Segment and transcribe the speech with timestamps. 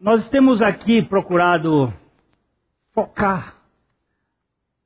[0.00, 1.92] Nós temos aqui procurado
[2.94, 3.54] focar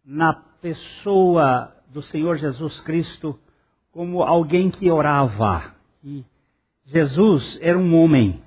[0.05, 3.39] na pessoa do Senhor Jesus Cristo
[3.93, 5.73] como alguém que orava.
[6.03, 6.25] E
[6.85, 8.43] Jesus era um homem,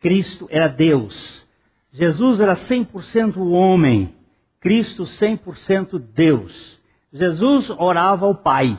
[0.00, 1.46] Cristo era Deus.
[1.92, 4.16] Jesus era 100% homem,
[4.58, 6.82] Cristo 100% Deus.
[7.12, 8.76] Jesus orava ao Pai,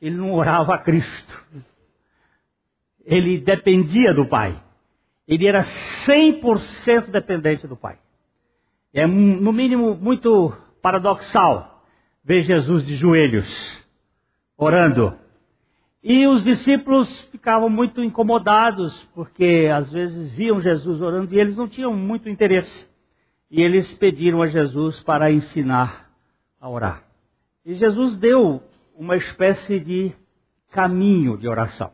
[0.00, 1.44] ele não orava a Cristo.
[3.04, 4.62] Ele dependia do Pai.
[5.32, 7.98] Ele era 100% dependente do Pai.
[8.92, 10.52] É, no mínimo, muito
[10.82, 11.82] paradoxal
[12.22, 13.82] ver Jesus de joelhos,
[14.58, 15.16] orando.
[16.02, 21.66] E os discípulos ficavam muito incomodados, porque às vezes viam Jesus orando e eles não
[21.66, 22.86] tinham muito interesse.
[23.50, 26.10] E eles pediram a Jesus para ensinar
[26.60, 27.04] a orar.
[27.64, 28.62] E Jesus deu
[28.94, 30.12] uma espécie de
[30.70, 31.90] caminho de oração.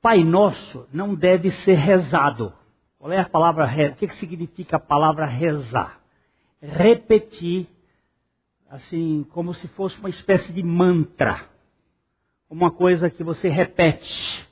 [0.00, 2.54] Pai Nosso não deve ser rezado.
[3.00, 5.98] Qual é a palavra O que, que significa a palavra rezar?
[6.60, 7.66] Repetir,
[8.68, 11.40] assim, como se fosse uma espécie de mantra.
[12.50, 14.46] Uma coisa que você repete.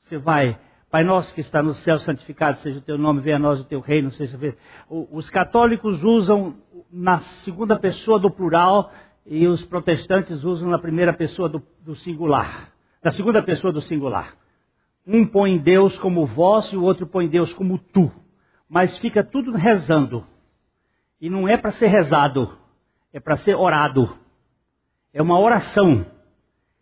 [0.00, 0.58] Você vai,
[0.90, 3.64] Pai nosso que está no céu, santificado seja o teu nome, venha a nós o
[3.64, 4.10] teu reino.
[4.10, 4.38] Seja...
[4.88, 6.56] Os católicos usam
[6.90, 8.90] na segunda pessoa do plural
[9.26, 12.72] e os protestantes usam na primeira pessoa do, do singular.
[13.04, 14.39] Na segunda pessoa do singular.
[15.06, 18.12] Um põe Deus como vós e o outro põe Deus como tu.
[18.68, 20.26] Mas fica tudo rezando.
[21.20, 22.56] E não é para ser rezado,
[23.12, 24.16] é para ser orado.
[25.12, 26.06] É uma oração.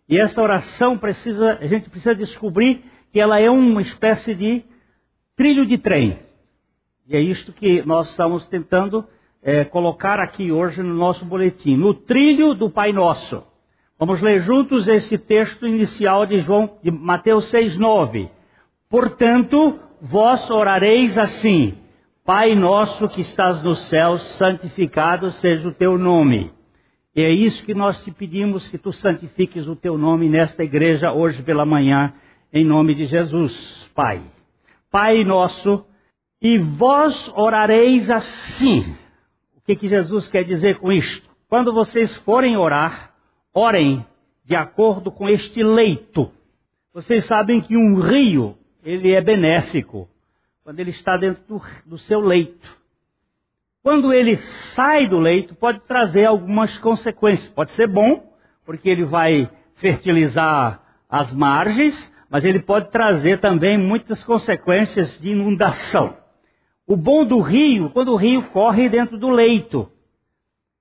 [0.08, 4.64] E essa oração precisa, a gente precisa descobrir que ela é uma espécie de
[5.34, 6.18] trilho de trem.
[7.06, 9.06] E é isto que nós estamos tentando
[9.42, 11.76] é, colocar aqui hoje no nosso boletim.
[11.76, 13.42] No trilho do Pai Nosso.
[13.98, 18.30] Vamos ler juntos esse texto inicial de João, de Mateus 6:9.
[18.88, 21.74] Portanto, vós orareis assim:
[22.24, 26.52] Pai nosso que estás nos céus, santificado seja o teu nome.
[27.16, 31.12] E é isso que nós te pedimos que tu santifiques o teu nome nesta igreja
[31.12, 32.12] hoje pela manhã,
[32.52, 34.22] em nome de Jesus, Pai.
[34.92, 35.84] Pai nosso,
[36.40, 38.94] e vós orareis assim.
[39.56, 41.28] O que, que Jesus quer dizer com isto?
[41.48, 43.17] Quando vocês forem orar,
[43.54, 44.04] Orem
[44.44, 46.30] de acordo com este leito.
[46.92, 50.08] Vocês sabem que um rio, ele é benéfico
[50.64, 52.78] quando ele está dentro do, do seu leito.
[53.82, 57.48] Quando ele sai do leito, pode trazer algumas consequências.
[57.50, 58.32] Pode ser bom,
[58.66, 66.16] porque ele vai fertilizar as margens, mas ele pode trazer também muitas consequências de inundação.
[66.86, 69.90] O bom do rio, quando o rio corre dentro do leito,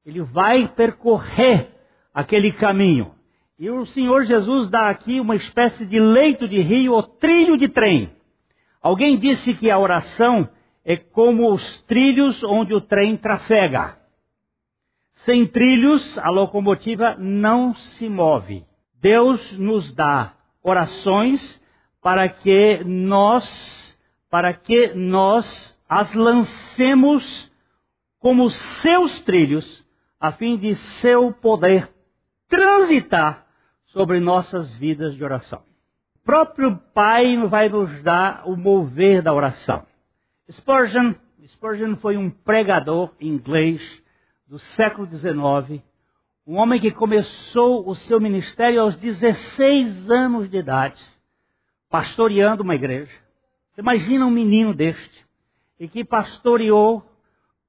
[0.06, 1.77] ele vai percorrer
[2.18, 3.14] aquele caminho.
[3.60, 7.68] E o Senhor Jesus dá aqui uma espécie de leito de rio ou trilho de
[7.68, 8.10] trem.
[8.82, 10.50] Alguém disse que a oração
[10.84, 14.00] é como os trilhos onde o trem trafega.
[15.26, 18.66] Sem trilhos, a locomotiva não se move.
[19.00, 20.34] Deus nos dá
[20.64, 21.64] orações
[22.02, 23.96] para que nós,
[24.28, 27.52] para que nós as lancemos
[28.20, 29.86] como seus trilhos,
[30.20, 31.96] a fim de seu poder
[32.48, 33.46] transitar
[33.86, 35.62] sobre nossas vidas de oração.
[36.16, 39.86] O próprio Pai vai nos dar o mover da oração.
[40.52, 41.14] Spurgeon,
[41.46, 43.82] Spurgeon foi um pregador inglês
[44.48, 45.82] do século XIX,
[46.46, 51.02] um homem que começou o seu ministério aos 16 anos de idade,
[51.90, 53.12] pastoreando uma igreja.
[53.72, 55.26] Você imagina um menino deste,
[55.80, 57.04] e que pastoreou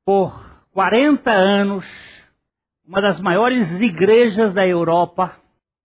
[0.05, 0.33] por
[0.73, 1.85] 40 anos
[2.89, 5.37] uma das maiores igrejas da Europa,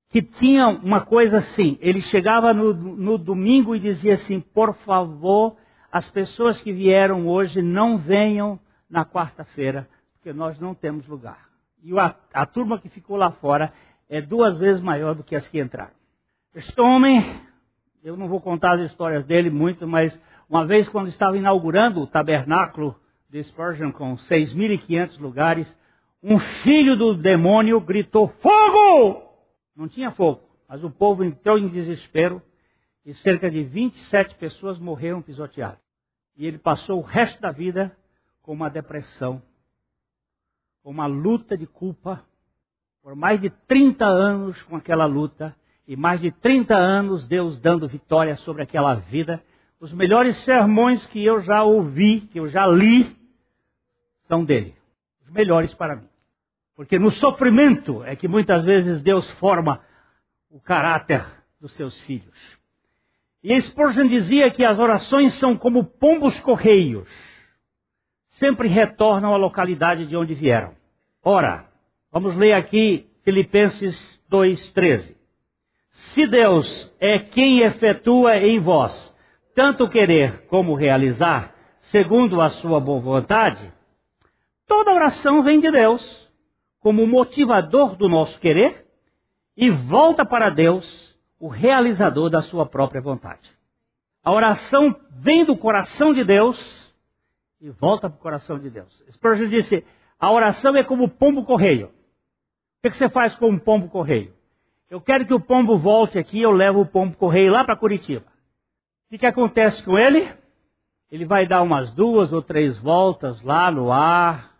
[0.09, 5.57] que tinha uma coisa assim: ele chegava no, no domingo e dizia assim: por favor,
[5.91, 8.57] as pessoas que vieram hoje não venham
[8.89, 11.49] na quarta-feira, porque nós não temos lugar.
[11.83, 13.73] E a, a turma que ficou lá fora
[14.09, 15.91] é duas vezes maior do que as que entraram.
[16.55, 17.21] Este homem,
[18.01, 20.17] eu não vou contar as histórias dele muito, mas
[20.49, 22.95] uma vez quando estava inaugurando o tabernáculo
[23.29, 25.82] de Spurgeon com 6.500 lugares,
[26.23, 29.21] um filho do demônio gritou: Fogo!
[29.75, 32.41] Não tinha fogo, mas o povo entrou em desespero
[33.05, 35.79] e cerca de 27 pessoas morreram pisoteadas.
[36.37, 37.95] E ele passou o resto da vida
[38.41, 39.41] com uma depressão,
[40.81, 42.23] com uma luta de culpa,
[43.01, 45.53] por mais de 30 anos com aquela luta,
[45.85, 49.43] e mais de 30 anos Deus dando vitória sobre aquela vida.
[49.79, 53.13] Os melhores sermões que eu já ouvi, que eu já li,
[54.21, 54.73] são dele.
[55.21, 56.12] Os melhores para mim.
[56.75, 59.81] Porque no sofrimento é que muitas vezes Deus forma
[60.49, 61.25] o caráter
[61.59, 62.59] dos seus filhos.
[63.43, 67.09] E Spurgeon dizia que as orações são como pombos correios.
[68.29, 70.73] sempre retornam à localidade de onde vieram.
[71.23, 71.69] Ora,
[72.11, 73.95] vamos ler aqui Filipenses
[74.31, 75.15] 2,13.
[75.91, 79.13] Se Deus é quem efetua em vós
[79.55, 83.71] tanto querer como realizar, segundo a sua boa vontade,
[84.67, 86.22] toda oração vem de Deus,
[86.83, 88.85] como motivador do nosso querer,
[89.55, 93.49] e volta para Deus, o realizador da sua própria vontade.
[94.21, 96.93] A oração vem do coração de Deus
[97.61, 99.03] e volta para o coração de Deus.
[99.09, 99.85] Spurgeon disse:
[100.19, 101.87] a oração é como pombo correio.
[101.87, 104.33] O que você faz com um pombo correio?
[104.89, 108.25] Eu quero que o pombo volte aqui, eu levo o pombo correio lá para Curitiba.
[109.09, 110.29] O que acontece com ele?
[111.09, 114.52] Ele vai dar umas duas ou três voltas lá no ar,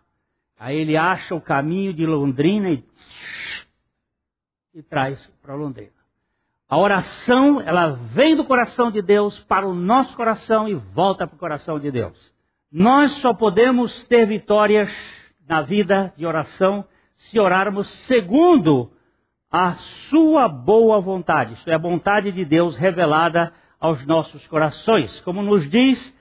[0.64, 2.82] aí ele acha o caminho de Londrina e,
[4.74, 5.92] e traz para Londrina.
[6.66, 11.36] A oração, ela vem do coração de Deus para o nosso coração e volta para
[11.36, 12.32] o coração de Deus.
[12.72, 14.90] Nós só podemos ter vitórias
[15.46, 16.86] na vida de oração
[17.18, 18.90] se orarmos segundo
[19.50, 25.20] a sua boa vontade, isso é a vontade de Deus revelada aos nossos corações.
[25.20, 26.12] Como nos diz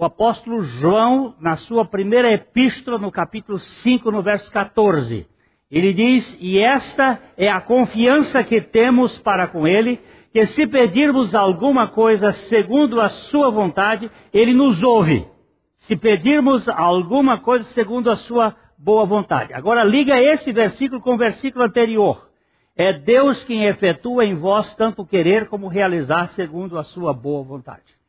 [0.00, 5.28] o apóstolo João na sua primeira epístola, no capítulo 5, no verso 14.
[5.70, 10.00] Ele diz: E esta é a confiança que temos para com Ele,
[10.32, 15.28] que se pedirmos alguma coisa segundo a Sua vontade, Ele nos ouve.
[15.76, 19.52] Se pedirmos alguma coisa segundo a Sua boa vontade.
[19.52, 22.26] Agora liga esse versículo com o versículo anterior.
[22.74, 27.99] É Deus quem efetua em vós tanto querer como realizar segundo a sua boa vontade.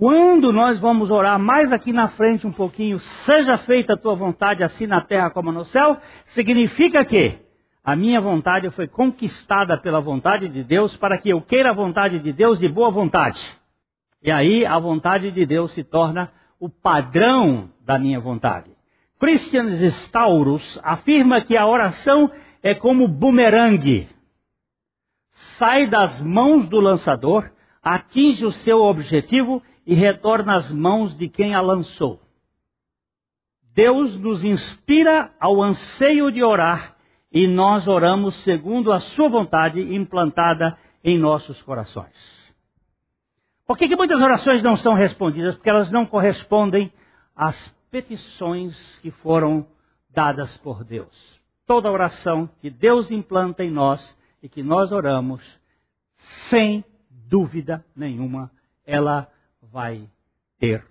[0.00, 4.64] Quando nós vamos orar mais aqui na frente um pouquinho, seja feita a tua vontade
[4.64, 7.38] assim na terra como no céu, significa que
[7.84, 12.18] a minha vontade foi conquistada pela vontade de Deus para que eu queira a vontade
[12.18, 13.38] de Deus de boa vontade.
[14.22, 18.70] E aí a vontade de Deus se torna o padrão da minha vontade.
[19.18, 22.30] Christian Staurus afirma que a oração
[22.62, 24.08] é como bumerangue
[25.58, 27.50] sai das mãos do lançador,
[27.82, 32.20] atinge o seu objetivo e retorna às mãos de quem a lançou.
[33.72, 36.96] Deus nos inspira ao anseio de orar
[37.32, 42.40] e nós oramos segundo a sua vontade implantada em nossos corações.
[43.66, 45.54] Por que, que muitas orações não são respondidas?
[45.54, 46.92] Porque elas não correspondem
[47.36, 49.66] às petições que foram
[50.10, 51.40] dadas por Deus.
[51.66, 55.42] Toda oração que Deus implanta em nós e que nós oramos,
[56.48, 58.50] sem dúvida nenhuma,
[58.84, 59.30] ela
[59.72, 60.08] vai
[60.58, 60.84] ter.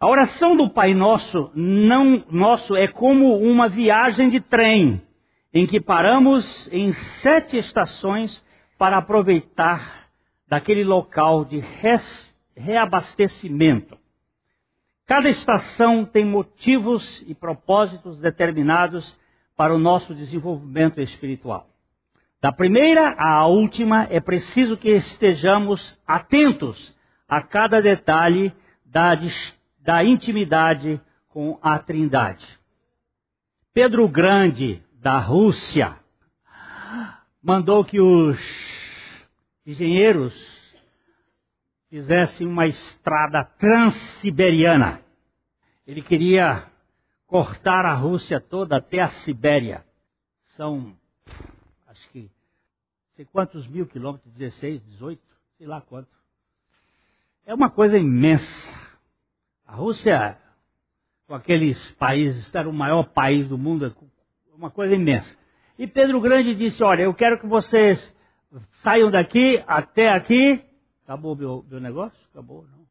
[0.00, 5.02] A oração do Pai Nosso não nosso é como uma viagem de trem
[5.52, 8.42] em que paramos em sete estações
[8.76, 10.08] para aproveitar
[10.48, 13.96] daquele local de res, reabastecimento.
[15.06, 19.16] Cada estação tem motivos e propósitos determinados
[19.56, 21.68] para o nosso desenvolvimento espiritual.
[22.42, 26.94] Da primeira à última, é preciso que estejamos atentos
[27.36, 28.54] a cada detalhe
[28.84, 29.10] da,
[29.80, 32.46] da intimidade com a Trindade.
[33.72, 35.98] Pedro Grande, da Rússia,
[37.42, 38.38] mandou que os
[39.66, 40.32] engenheiros
[41.90, 45.00] fizessem uma estrada transiberiana.
[45.84, 46.64] Ele queria
[47.26, 49.84] cortar a Rússia toda até a Sibéria.
[50.56, 50.96] São,
[51.88, 52.30] acho que
[53.16, 55.20] sei quantos mil quilômetros, 16, 18,
[55.58, 56.08] sei lá quanto.
[57.46, 58.72] É uma coisa imensa.
[59.66, 60.38] A Rússia,
[61.26, 65.38] com aqueles países, era o maior país do mundo, é uma coisa imensa.
[65.78, 68.14] E Pedro Grande disse: Olha, eu quero que vocês
[68.82, 70.64] saiam daqui até aqui.
[71.04, 72.18] Acabou meu, meu negócio?
[72.30, 72.84] Acabou, não.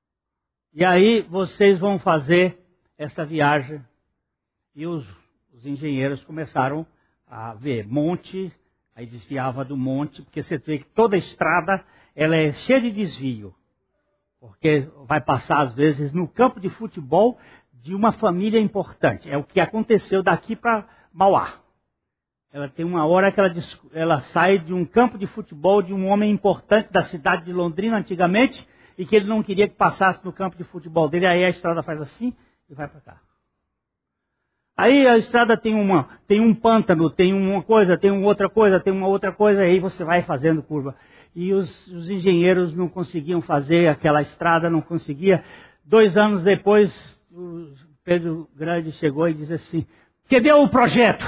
[0.73, 2.57] E aí vocês vão fazer
[2.97, 3.83] essa viagem.
[4.75, 5.07] E os,
[5.53, 6.85] os engenheiros começaram
[7.27, 8.51] a ver monte,
[8.95, 11.83] Aí desviava do monte, porque você vê que toda estrada
[12.15, 13.53] ela é cheia de desvio.
[14.43, 17.39] Porque vai passar, às vezes, no campo de futebol
[17.71, 19.31] de uma família importante.
[19.31, 21.61] É o que aconteceu daqui para Mauá.
[22.51, 23.49] Ela tem uma hora que ela,
[23.93, 27.95] ela sai de um campo de futebol de um homem importante da cidade de Londrina
[27.95, 31.25] antigamente e que ele não queria que passasse no campo de futebol dele.
[31.25, 32.35] Aí a estrada faz assim
[32.69, 33.21] e vai para cá.
[34.75, 38.79] Aí a estrada tem uma, tem um pântano, tem uma coisa, tem uma outra coisa,
[38.79, 40.95] tem uma outra coisa, aí você vai fazendo curva.
[41.35, 45.43] E os, os engenheiros não conseguiam fazer aquela estrada, não conseguia.
[45.85, 46.91] Dois anos depois,
[48.03, 49.85] Pedro Grande chegou e disse assim:
[50.27, 51.23] Cadê o projeto?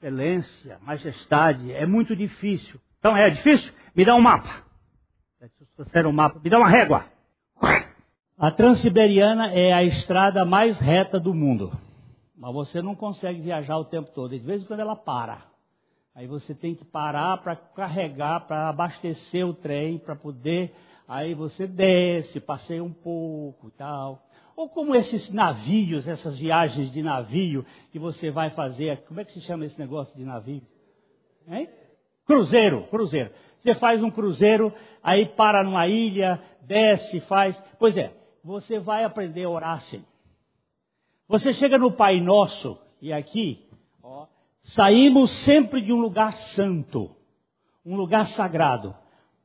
[0.00, 2.80] Excelência, majestade, é muito difícil.
[2.98, 3.72] Então é difícil?
[3.94, 4.64] Me dá um mapa.
[5.76, 7.04] Trouxeram um mapa, me dá uma régua.
[8.38, 11.70] A Transiberiana é a estrada mais reta do mundo.
[12.40, 14.30] Mas você não consegue viajar o tempo todo.
[14.30, 15.42] De vez em quando ela para.
[16.14, 20.74] Aí você tem que parar para carregar, para abastecer o trem, para poder.
[21.06, 24.26] Aí você desce, passeia um pouco e tal.
[24.56, 29.04] Ou como esses navios, essas viagens de navio que você vai fazer.
[29.04, 30.62] Como é que se chama esse negócio de navio?
[31.46, 31.68] Hein?
[32.24, 33.30] Cruzeiro, cruzeiro.
[33.58, 37.62] Você faz um cruzeiro, aí para numa ilha, desce, faz.
[37.78, 40.02] Pois é, você vai aprender a orar assim.
[41.30, 43.64] Você chega no Pai Nosso, e aqui,
[44.02, 44.26] ó,
[44.62, 47.08] saímos sempre de um lugar santo,
[47.86, 48.92] um lugar sagrado.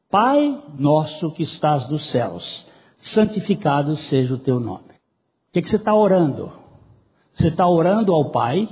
[0.09, 4.95] Pai nosso que estás nos céus, santificado seja o teu nome.
[4.95, 6.51] O que, que você está orando?
[7.35, 8.67] Você está orando ao Pai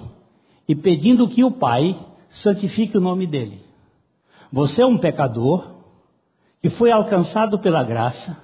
[0.68, 1.96] e pedindo que o Pai
[2.30, 3.62] santifique o nome dele.
[4.52, 5.76] Você é um pecador
[6.60, 8.43] que foi alcançado pela graça,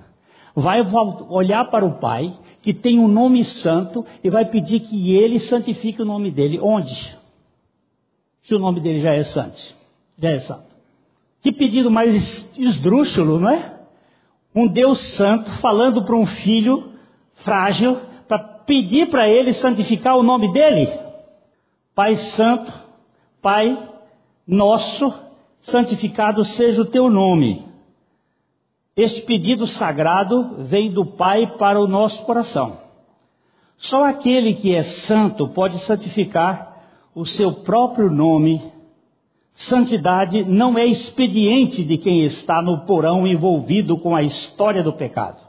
[0.59, 0.81] vai
[1.29, 6.01] olhar para o Pai, que tem um nome santo, e vai pedir que ele santifique
[6.01, 6.59] o nome dele.
[6.61, 7.17] Onde?
[8.43, 9.75] Se o nome dele já é santo.
[10.17, 10.69] Já é santo.
[11.41, 13.79] Que pedido mais esdrúxulo, não é?
[14.53, 16.91] Um Deus santo falando para um filho
[17.35, 17.97] frágil
[18.27, 20.89] para pedir para ele santificar o nome dele.
[21.95, 22.73] Pai Santo,
[23.41, 23.77] Pai
[24.45, 25.13] Nosso,
[25.59, 27.68] santificado seja o teu nome.
[28.99, 32.79] Este pedido sagrado vem do Pai para o nosso coração.
[33.77, 36.83] Só aquele que é santo pode santificar
[37.15, 38.61] o seu próprio nome.
[39.53, 45.39] Santidade não é expediente de quem está no porão envolvido com a história do pecado.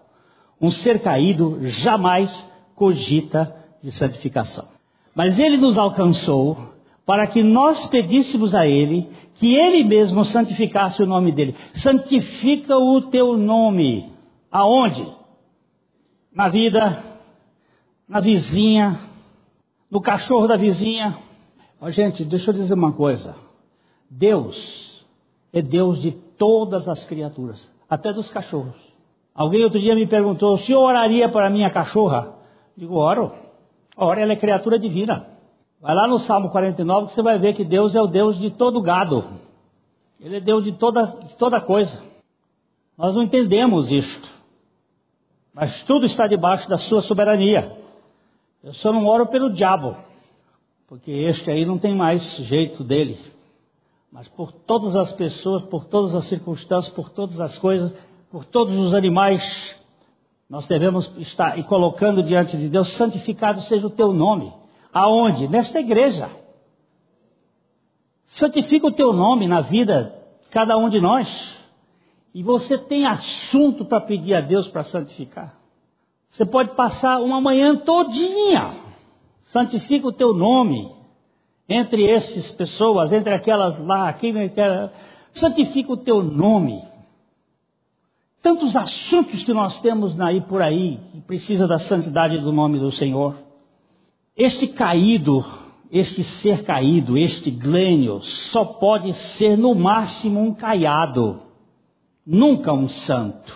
[0.60, 3.52] Um ser caído jamais cogita
[3.82, 4.68] de santificação.
[5.12, 6.69] Mas ele nos alcançou
[7.10, 11.56] para que nós pedíssemos a ele que ele mesmo santificasse o nome dele.
[11.74, 14.12] Santifica o teu nome.
[14.48, 15.08] Aonde?
[16.32, 17.02] Na vida,
[18.08, 19.00] na vizinha,
[19.90, 21.18] no cachorro da vizinha.
[21.80, 23.34] Ó, gente, deixa eu dizer uma coisa.
[24.08, 25.04] Deus
[25.52, 28.80] é Deus de todas as criaturas, até dos cachorros.
[29.34, 32.36] Alguém outro dia me perguntou: se eu oraria para minha cachorra?
[32.76, 33.32] Digo, oro.
[33.96, 35.29] Ora, ela é criatura divina.
[35.80, 38.50] Vai lá no Salmo 49 que você vai ver que Deus é o Deus de
[38.50, 39.24] todo gado.
[40.20, 42.02] Ele é Deus de toda, de toda coisa.
[42.98, 44.28] Nós não entendemos isto.
[45.54, 47.76] Mas tudo está debaixo da sua soberania.
[48.62, 49.96] Eu só não oro pelo diabo.
[50.86, 53.18] Porque este aí não tem mais jeito dele.
[54.12, 57.94] Mas por todas as pessoas, por todas as circunstâncias, por todas as coisas,
[58.30, 59.80] por todos os animais,
[60.48, 64.52] nós devemos estar e colocando diante de Deus, santificado seja o teu nome.
[64.92, 65.48] Aonde?
[65.48, 66.30] Nesta igreja.
[68.26, 71.58] Santifica o teu nome na vida de cada um de nós.
[72.32, 75.58] E você tem assunto para pedir a Deus para santificar.
[76.28, 78.76] Você pode passar uma manhã todinha.
[79.42, 80.94] Santifica o teu nome.
[81.68, 84.32] Entre essas pessoas, entre aquelas lá, aqui,
[85.32, 86.82] santifica o teu nome.
[88.42, 92.90] Tantos assuntos que nós temos aí por aí, que precisa da santidade do nome do
[92.90, 93.36] Senhor.
[94.42, 95.44] Este caído,
[95.92, 101.42] este ser caído, este glênio, só pode ser no máximo um caiado,
[102.26, 103.54] nunca um santo.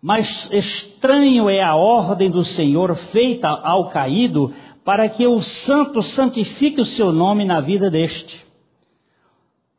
[0.00, 4.54] Mas estranho é a ordem do Senhor feita ao caído
[4.84, 8.46] para que o santo santifique o seu nome na vida deste.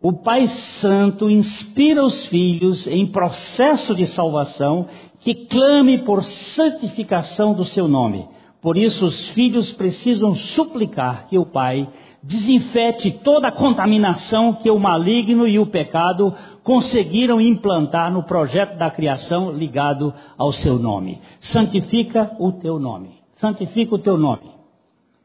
[0.01, 4.89] O Pai Santo inspira os filhos em processo de salvação
[5.21, 8.27] que clame por santificação do seu nome.
[8.61, 11.89] Por isso, os filhos precisam suplicar que o pai
[12.21, 18.91] desinfete toda a contaminação que o maligno e o pecado conseguiram implantar no projeto da
[18.91, 21.19] criação ligado ao seu nome.
[21.39, 23.21] Santifica o teu nome.
[23.33, 24.51] Santifica o teu nome.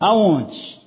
[0.00, 0.80] Aonde?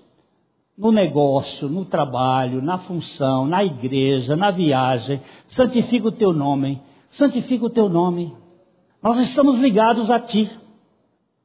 [0.76, 5.22] No negócio, no trabalho, na função, na igreja, na viagem.
[5.46, 6.82] Santifica o teu nome.
[7.10, 8.34] Santifica o teu nome.
[9.04, 10.50] Nós estamos ligados a ti.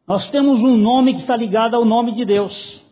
[0.07, 2.83] Nós temos um nome que está ligado ao nome de Deus.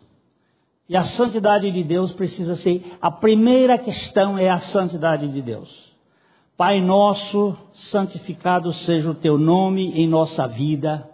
[0.88, 2.96] E a santidade de Deus precisa ser.
[3.00, 5.92] A primeira questão é a santidade de Deus.
[6.56, 11.08] Pai nosso, santificado seja o teu nome em nossa vida.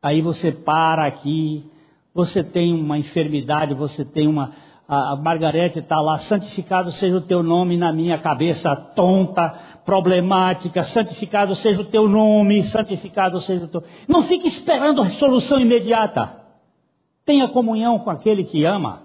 [0.00, 1.64] Aí você para aqui,
[2.14, 4.52] você tem uma enfermidade, você tem uma.
[4.90, 9.50] A Margarete está lá, santificado seja o teu nome na minha cabeça tonta,
[9.84, 13.84] problemática, santificado seja o teu nome, santificado seja o teu.
[14.08, 16.40] Não fique esperando a solução imediata.
[17.22, 19.02] Tenha comunhão com aquele que ama.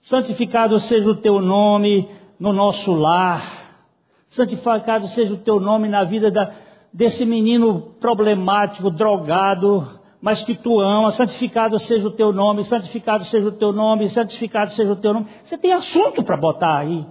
[0.00, 3.76] Santificado seja o teu nome no nosso lar.
[4.26, 6.50] Santificado seja o teu nome na vida da,
[6.92, 13.46] desse menino problemático, drogado, mas que tu ama, santificado seja o teu nome, santificado seja
[13.46, 15.26] o teu nome, santificado seja o teu nome.
[15.44, 17.06] Você tem assunto para botar aí.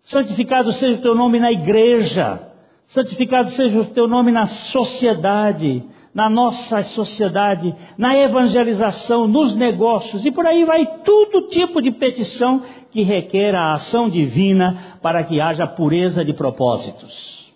[0.00, 2.50] Santificado seja o teu nome na igreja,
[2.86, 10.30] santificado seja o teu nome na sociedade, na nossa sociedade, na evangelização, nos negócios, e
[10.30, 15.66] por aí vai todo tipo de petição que requer a ação divina para que haja
[15.66, 17.52] pureza de propósitos.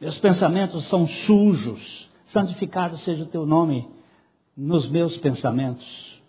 [0.00, 3.86] Meus pensamentos são sujos, santificado seja o teu nome
[4.56, 6.20] nos meus pensamentos.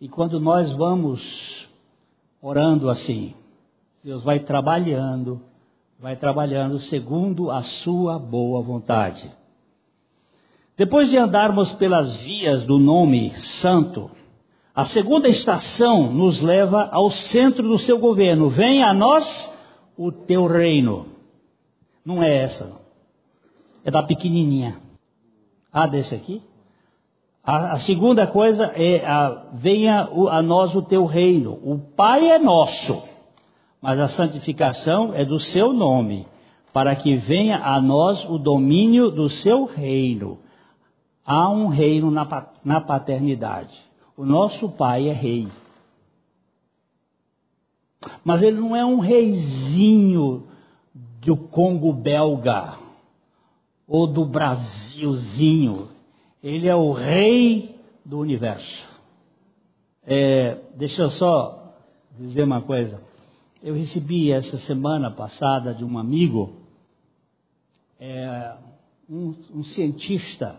[0.00, 1.68] E quando nós vamos
[2.40, 3.34] orando assim,
[4.02, 5.40] Deus vai trabalhando,
[5.98, 9.30] vai trabalhando segundo a sua boa vontade.
[10.76, 14.10] Depois de andarmos pelas vias do nome santo,
[14.74, 18.48] a segunda estação nos leva ao centro do seu governo.
[18.48, 19.52] Venha a nós
[19.94, 21.06] o teu reino.
[22.02, 22.72] Não é essa.
[23.84, 24.80] É da pequenininha.
[25.70, 26.42] Ah, desse aqui?
[27.50, 31.58] A, a segunda coisa é a, venha a nós o teu reino.
[31.64, 33.02] O Pai é nosso,
[33.82, 36.28] mas a santificação é do seu nome,
[36.72, 40.38] para que venha a nós o domínio do seu reino.
[41.26, 43.76] Há um reino na, na paternidade.
[44.16, 45.48] O nosso pai é rei.
[48.24, 50.46] Mas ele não é um reizinho
[50.94, 52.74] do Congo belga
[53.88, 55.88] ou do Brasilzinho.
[56.42, 58.88] Ele é o rei do universo.
[60.02, 61.74] É, deixa eu só
[62.18, 63.02] dizer uma coisa.
[63.62, 66.56] Eu recebi essa semana passada de um amigo,
[67.98, 68.56] é,
[69.08, 70.58] um, um, cientista,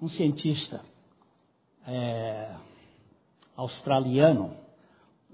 [0.00, 0.82] um cientista
[1.86, 2.50] é,
[3.56, 4.50] australiano,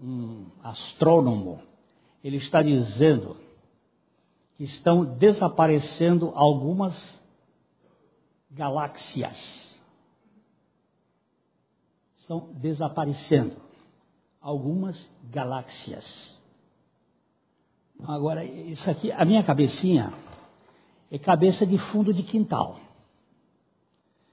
[0.01, 1.61] um astrônomo,
[2.23, 3.37] ele está dizendo
[4.57, 7.21] que estão desaparecendo algumas
[8.53, 9.73] galáxias.
[12.17, 13.57] Estão desaparecendo
[14.41, 16.41] algumas galáxias.
[18.05, 20.13] Agora, isso aqui, a minha cabecinha
[21.11, 22.77] é cabeça de fundo de quintal.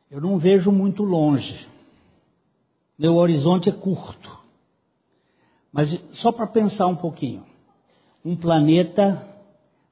[0.10, 1.68] Eu não vejo muito longe.
[2.98, 4.40] Meu horizonte é curto.
[5.72, 7.46] Mas só para pensar um pouquinho.
[8.26, 9.26] Um planeta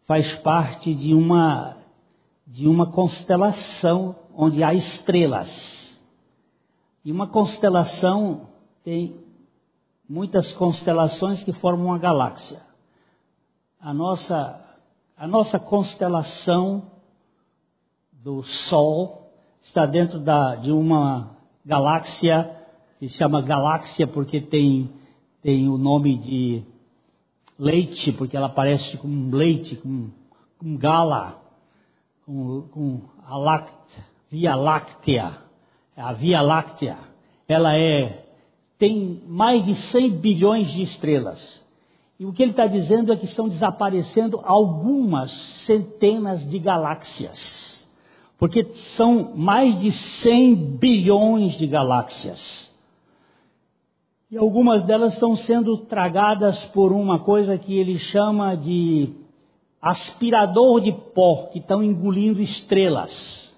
[0.05, 1.76] faz parte de uma
[2.47, 6.01] de uma constelação onde há estrelas.
[7.03, 8.47] E uma constelação
[8.83, 9.19] tem
[10.07, 12.61] muitas constelações que formam uma galáxia.
[13.81, 14.65] A nossa,
[15.17, 16.89] a nossa constelação
[18.13, 19.29] do Sol
[19.61, 22.55] está dentro da, de uma galáxia
[22.97, 24.89] que se chama galáxia porque tem,
[25.41, 26.63] tem o nome de
[27.59, 30.09] leite, porque ela parece com leite, com,
[30.57, 31.46] com gala
[32.27, 35.37] com, com a láctea, Via Láctea,
[35.95, 36.97] a Via Láctea,
[37.47, 38.25] ela é
[38.77, 41.65] tem mais de 100 bilhões de estrelas.
[42.19, 47.87] E o que ele está dizendo é que estão desaparecendo algumas centenas de galáxias.
[48.37, 52.71] Porque são mais de 100 bilhões de galáxias.
[54.29, 59.15] E algumas delas estão sendo tragadas por uma coisa que ele chama de
[59.89, 63.55] aspirador de pó que estão engolindo estrelas.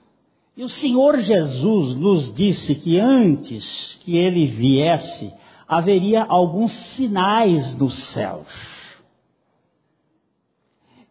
[0.56, 5.32] E o Senhor Jesus nos disse que antes que ele viesse,
[5.68, 8.48] haveria alguns sinais nos céus.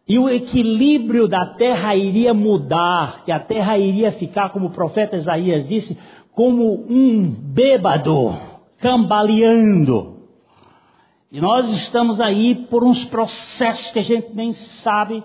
[0.07, 5.15] E o equilíbrio da terra iria mudar, que a terra iria ficar, como o profeta
[5.15, 5.97] Isaías disse,
[6.33, 8.35] como um bêbado,
[8.79, 10.18] cambaleando.
[11.31, 15.23] E nós estamos aí por uns processos que a gente nem sabe,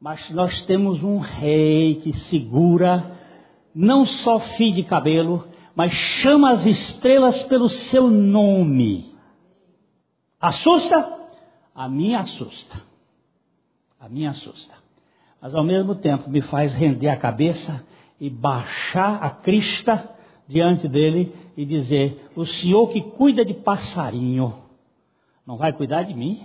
[0.00, 3.18] mas nós temos um rei que segura
[3.74, 9.12] não só fio de cabelo, mas chama as estrelas pelo seu nome.
[10.40, 11.20] Assusta?
[11.74, 12.80] A mim assusta.
[14.00, 14.74] A mim assusta.
[15.40, 17.84] Mas ao mesmo tempo me faz render a cabeça
[18.18, 20.08] e baixar a crista
[20.48, 24.63] diante dele e dizer: O Senhor que cuida de passarinho
[25.46, 26.42] não vai cuidar de mim?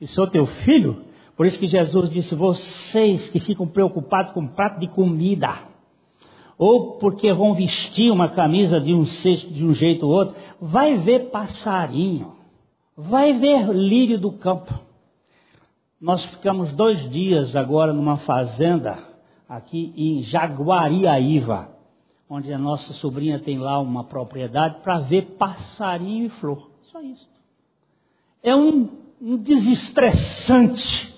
[0.00, 1.04] E sou teu filho?
[1.36, 5.52] Por isso que Jesus disse: vocês que ficam preocupados com prato de comida,
[6.58, 11.30] ou porque vão vestir uma camisa de um, de um jeito ou outro, vai ver
[11.30, 12.34] passarinho,
[12.96, 14.72] vai ver lírio do campo.
[16.00, 18.98] Nós ficamos dois dias agora numa fazenda
[19.48, 21.70] aqui em Jaguariaíva,
[22.28, 26.70] onde a nossa sobrinha tem lá uma propriedade para ver passarinho e flor.
[26.82, 27.33] Só isso
[28.44, 28.88] é um,
[29.20, 31.12] um desestressante.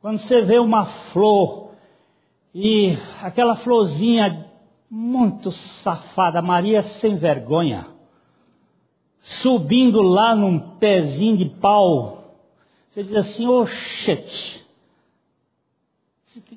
[0.00, 1.70] Quando você vê uma flor
[2.54, 4.46] E aquela florzinha
[4.90, 7.86] muito safada, Maria sem vergonha,
[9.20, 12.34] subindo lá num pezinho de pau.
[12.88, 14.66] Você diz assim, shit,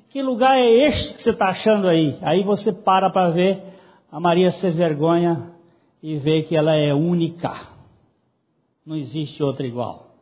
[0.08, 2.18] que lugar é este que você está achando aí?
[2.22, 3.62] Aí você para para ver
[4.10, 5.52] a Maria sem vergonha
[6.02, 7.73] e vê que ela é única.
[8.86, 10.14] Não existe outra igual.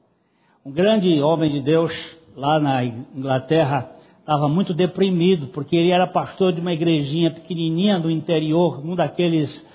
[0.65, 1.93] Um grande homem de Deus
[2.37, 8.09] lá na Inglaterra estava muito deprimido porque ele era pastor de uma igrejinha pequenininha do
[8.09, 9.67] interior, um daqueles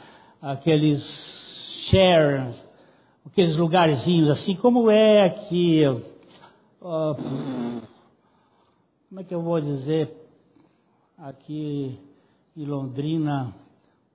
[0.42, 1.04] aqueles
[1.90, 2.54] share,
[3.26, 5.84] aqueles lugarzinhos assim como é aqui.
[6.82, 7.82] Uh,
[9.10, 10.16] como é que eu vou dizer
[11.18, 12.00] aqui
[12.56, 13.54] em Londrina,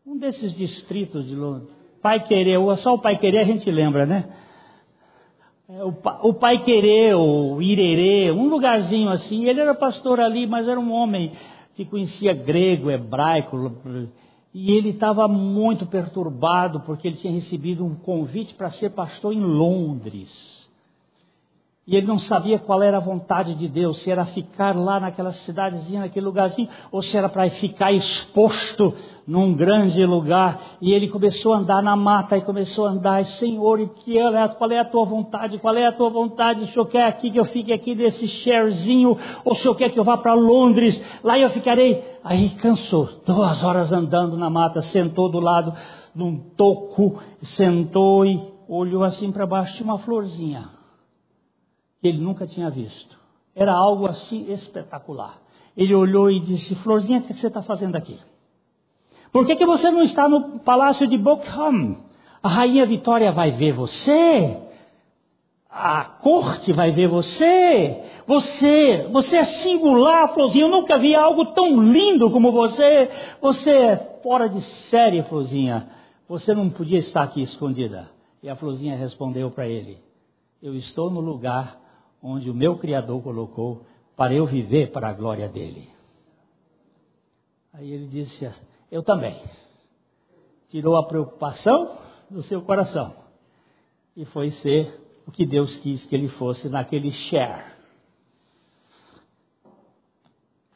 [0.07, 4.31] um desses distritos de Londrina, Pai Querer, só o Pai Querer a gente lembra, né?
[5.69, 9.49] É, o, Pai Querer, o Irerê, um lugarzinho assim.
[9.49, 11.33] Ele era pastor ali, mas era um homem
[11.75, 13.73] que conhecia grego, hebraico,
[14.53, 19.41] e ele estava muito perturbado porque ele tinha recebido um convite para ser pastor em
[19.41, 20.63] Londres.
[21.87, 25.33] E ele não sabia qual era a vontade de Deus, se era ficar lá naquela
[25.33, 28.95] cidadezinha, naquele lugarzinho, ou se era para ficar exposto
[29.27, 30.72] num grande lugar.
[30.83, 34.49] E ele começou a andar na mata e começou a andar, Senhor, e que é,
[34.49, 35.57] qual é a tua vontade?
[35.59, 36.65] Qual é a tua vontade?
[36.65, 40.01] O Senhor quer aqui que eu fique aqui nesse sharezinho, ou o Senhor quer que
[40.01, 41.01] eu vá para Londres?
[41.23, 42.03] Lá eu ficarei.
[42.25, 45.73] Aí cansou, duas horas andando na mata, sentou do lado
[46.13, 50.69] de um toco, sentou e olhou assim para baixo, tinha uma florzinha
[52.01, 53.17] que ele nunca tinha visto.
[53.55, 55.41] Era algo assim espetacular.
[55.77, 58.19] Ele olhou e disse: Florzinha, o que você está fazendo aqui?
[59.33, 61.97] Por que, que você não está no palácio de Buckingham?
[62.43, 64.59] A rainha Vitória vai ver você.
[65.71, 68.05] A corte vai ver você.
[68.27, 70.67] Você, você é singular, Florzinha.
[70.67, 73.11] Eu nunca vi algo tão lindo como você.
[73.41, 75.89] Você é fora de série, Florzinha.
[76.29, 78.11] Você não podia estar aqui escondida.
[78.43, 79.99] E a Florzinha respondeu para ele:
[80.63, 81.81] Eu estou no lugar
[82.23, 85.89] onde o meu Criador colocou para eu viver para a glória dele.
[87.73, 88.47] Aí ele disse:
[88.93, 89.35] Eu também.
[90.69, 91.97] Tirou a preocupação
[92.31, 93.15] do seu coração
[94.15, 97.73] e foi ser o que Deus quis que ele fosse naquele share.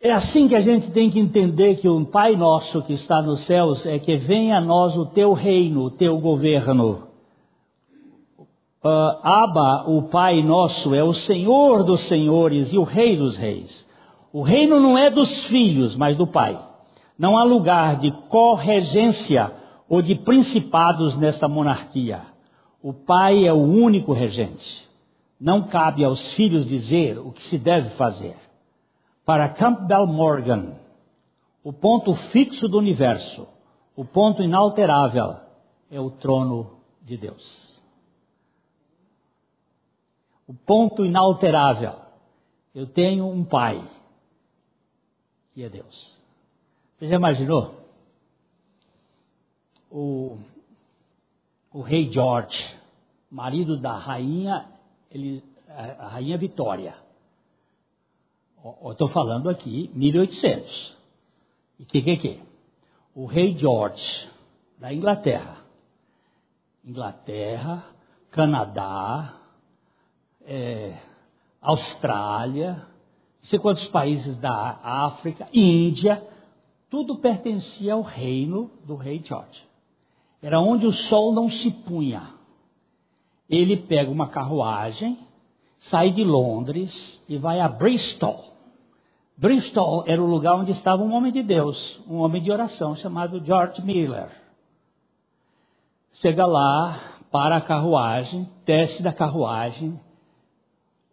[0.00, 3.40] É assim que a gente tem que entender que o Pai nosso que está nos
[3.40, 7.08] céus é que venha a nós o teu reino, o teu governo
[8.82, 13.86] uh, Abba, o Pai nosso, é o Senhor dos senhores e o Rei dos reis.
[14.32, 16.75] O reino não é dos filhos, mas do Pai.
[17.18, 19.52] Não há lugar de corregência
[19.88, 22.22] ou de principados nesta monarquia.
[22.82, 24.86] O Pai é o único regente.
[25.40, 28.36] Não cabe aos filhos dizer o que se deve fazer.
[29.24, 30.74] Para Campbell Morgan,
[31.64, 33.46] o ponto fixo do universo,
[33.94, 35.36] o ponto inalterável,
[35.90, 37.76] é o trono de Deus
[40.46, 41.94] o ponto inalterável.
[42.74, 43.82] Eu tenho um pai,
[45.52, 46.15] que é Deus.
[46.98, 47.74] Você já imaginou?
[49.90, 50.38] O,
[51.70, 52.64] o rei George,
[53.30, 54.66] marido da rainha,
[55.10, 56.94] ele, a rainha Vitória.
[58.90, 60.96] Estou falando aqui 1800.
[61.78, 62.42] E que, que, que?
[63.14, 64.30] O rei George,
[64.78, 65.58] da Inglaterra.
[66.82, 67.84] Inglaterra,
[68.30, 69.34] Canadá,
[70.46, 70.96] é,
[71.60, 76.26] Austrália, não sei quantos países da África, Índia,
[76.90, 79.66] tudo pertencia ao reino do rei George.
[80.40, 82.22] Era onde o sol não se punha.
[83.48, 85.18] Ele pega uma carruagem,
[85.78, 88.44] sai de Londres e vai a Bristol.
[89.36, 93.44] Bristol era o lugar onde estava um homem de Deus, um homem de oração chamado
[93.44, 94.30] George Miller.
[96.14, 100.00] Chega lá, para a carruagem, desce da carruagem,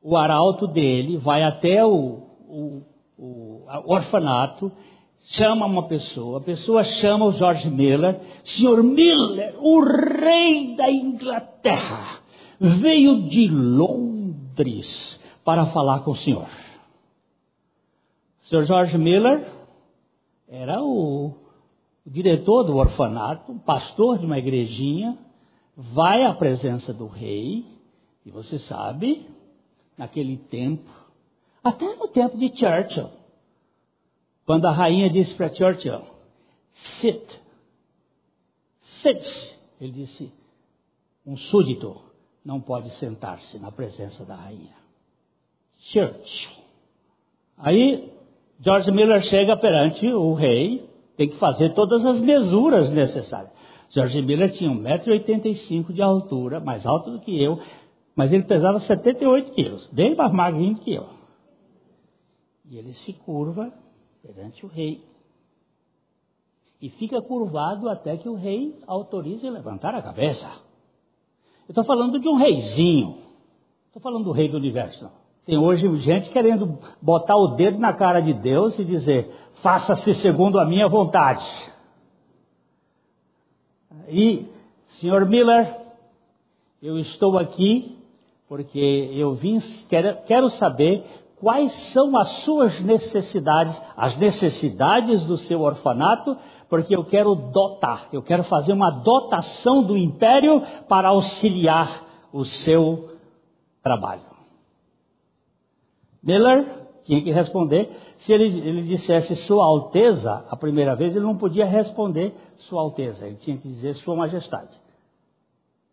[0.02, 2.82] o arauto dele vai até o, o,
[3.18, 4.72] o orfanato,
[5.24, 12.20] chama uma pessoa, a pessoa chama o George Miller, Senhor Miller, o rei da Inglaterra,
[12.60, 16.48] veio de Londres para falar com o senhor.
[18.42, 19.48] Senhor George Miller
[20.48, 21.34] era o,
[22.06, 25.18] diretor do orfanato, pastor de uma igrejinha,
[25.76, 27.66] vai à presença do rei,
[28.26, 29.26] e você sabe,
[29.98, 30.90] naquele tempo,
[31.64, 33.10] até no tempo de Churchill,
[34.46, 36.02] quando a rainha disse para Churchill,
[36.72, 37.42] sit,
[38.80, 40.32] sit, ele disse,
[41.26, 42.02] um súdito
[42.44, 44.76] não pode sentar-se na presença da rainha.
[45.80, 46.52] Churchill.
[47.58, 48.12] Aí
[48.60, 53.52] George Miller chega perante o rei, tem que fazer todas as mesuras necessárias.
[53.90, 57.60] George Miller tinha 1,85m de altura, mais alto do que eu,
[58.16, 61.08] mas ele pesava 78 quilos, bem mais magrinho que eu.
[62.70, 63.72] E ele se curva
[64.26, 65.04] perante o rei.
[66.82, 70.48] E fica curvado até que o rei autorize levantar a cabeça.
[71.68, 73.18] Eu estou falando de um reizinho.
[73.88, 75.12] Estou falando do rei do universo.
[75.46, 79.30] Tem hoje gente querendo botar o dedo na cara de Deus e dizer:
[79.62, 81.46] faça-se segundo a minha vontade.
[84.08, 84.48] E,
[84.86, 85.78] senhor Miller,
[86.82, 87.98] eu estou aqui
[88.48, 89.60] porque eu vim,
[89.90, 91.04] quero, quero saber
[91.44, 96.38] quais são as suas necessidades, as necessidades do seu orfanato,
[96.70, 102.02] porque eu quero dotar, eu quero fazer uma dotação do império para auxiliar
[102.32, 103.10] o seu
[103.84, 104.22] trabalho.
[106.24, 107.92] Miller tinha que responder.
[108.20, 113.28] Se ele, ele dissesse Sua Alteza, a primeira vez, ele não podia responder Sua Alteza,
[113.28, 114.80] ele tinha que dizer Sua Majestade.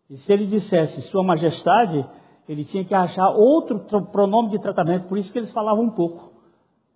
[0.09, 2.05] E se ele dissesse Sua Majestade,
[2.47, 3.79] ele tinha que achar outro
[4.11, 6.31] pronome de tratamento, por isso que eles falavam um pouco.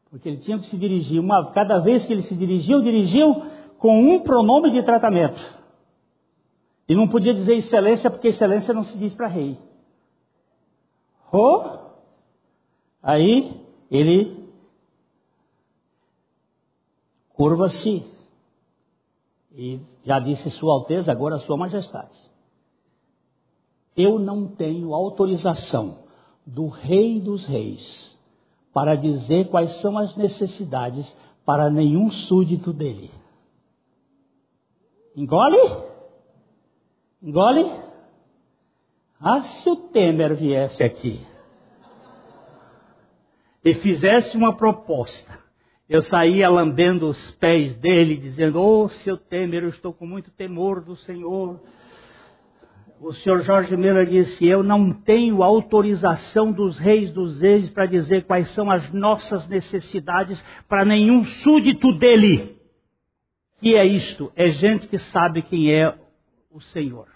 [0.09, 3.99] Porque ele tinha que se dirigir, uma, cada vez que eles se dirigiam, dirigiam com
[3.99, 5.39] um pronome de tratamento.
[6.87, 9.57] E não podia dizer excelência, porque excelência não se diz para rei.
[11.31, 11.79] Oh,
[13.01, 14.45] aí ele
[17.33, 18.05] curva-se
[19.51, 22.34] e já disse Sua Alteza, agora Sua Majestade.
[23.95, 26.03] Eu não tenho autorização
[26.45, 28.15] do Rei dos Reis
[28.73, 33.09] para dizer quais são as necessidades para nenhum súdito dele.
[35.15, 35.83] Engole?
[37.23, 37.71] Engole?
[39.19, 41.25] Ah, se o Temer viesse aqui
[43.63, 45.39] e fizesse uma proposta,
[45.87, 50.83] eu saía lambendo os pés dele, dizendo: Oh, seu Temer, eu estou com muito temor
[50.83, 51.61] do Senhor
[52.99, 58.23] o senhor Jorge Miller disse: Eu não tenho autorização dos reis dos reis para dizer
[58.25, 62.55] quais são as nossas necessidades para nenhum súdito dele.
[63.59, 64.31] Que é isto?
[64.35, 65.97] É gente que sabe quem é
[66.51, 67.07] o Senhor.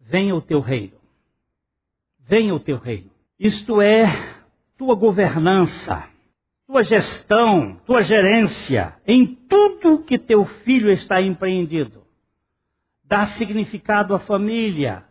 [0.00, 0.96] Venha o teu reino.
[2.20, 3.10] Venha o teu reino.
[3.38, 4.04] Isto é
[4.76, 6.08] tua governança,
[6.66, 12.01] tua gestão, tua gerência em tudo que teu filho está empreendido
[13.12, 15.04] dá significado à família,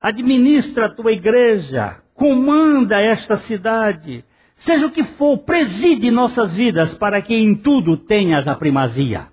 [0.00, 7.20] administra a tua igreja, comanda esta cidade, seja o que for, preside nossas vidas para
[7.20, 9.26] que em tudo tenhas a primazia.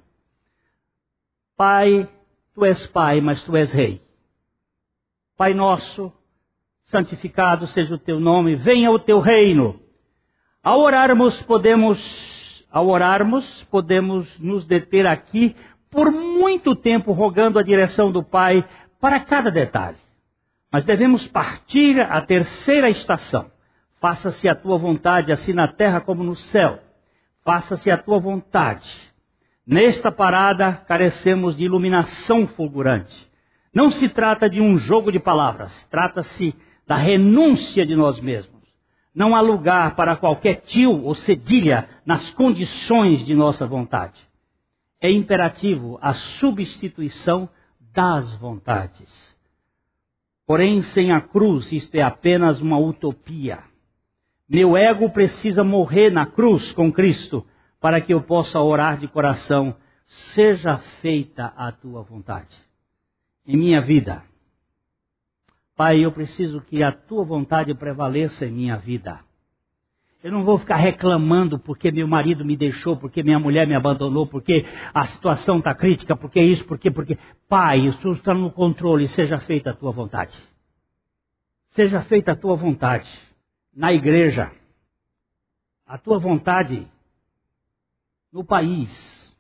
[1.56, 2.10] Pai,
[2.56, 4.02] tu és Pai, mas tu és Rei.
[5.38, 6.12] Pai nosso,
[6.86, 9.80] santificado seja o teu nome, venha o teu reino.
[10.64, 15.56] Ao orarmos, podemos, ao orarmos, podemos nos deter aqui
[15.98, 18.64] por muito tempo rogando a direção do Pai
[19.02, 19.98] para cada detalhe.
[20.72, 23.50] Mas devemos partir à terceira estação.
[24.00, 26.78] Faça-se a tua vontade, assim na terra como no céu.
[27.44, 28.88] Faça-se a tua vontade.
[29.66, 33.28] Nesta parada, carecemos de iluminação fulgurante.
[33.74, 36.54] Não se trata de um jogo de palavras, trata-se
[36.86, 38.62] da renúncia de nós mesmos.
[39.16, 44.27] Não há lugar para qualquer tio ou cedilha nas condições de nossa vontade
[45.02, 47.50] é imperativo a substituição
[47.94, 49.36] das vontades.
[50.46, 53.60] Porém, sem a cruz, isto é apenas uma utopia.
[54.48, 57.46] Meu ego precisa morrer na cruz com Cristo
[57.80, 62.56] para que eu possa orar de coração: seja feita a tua vontade
[63.46, 64.24] em minha vida.
[65.76, 69.20] Pai, eu preciso que a tua vontade prevaleça em minha vida.
[70.28, 74.28] Eu não vou ficar reclamando porque meu marido me deixou, porque minha mulher me abandonou,
[74.28, 77.18] porque a situação está crítica, porque isso, porque, porque.
[77.48, 80.38] Pai, isso está no controle, seja feita a tua vontade.
[81.70, 83.10] Seja feita a tua vontade.
[83.74, 84.52] Na igreja,
[85.86, 86.86] a tua vontade
[88.30, 89.34] no país,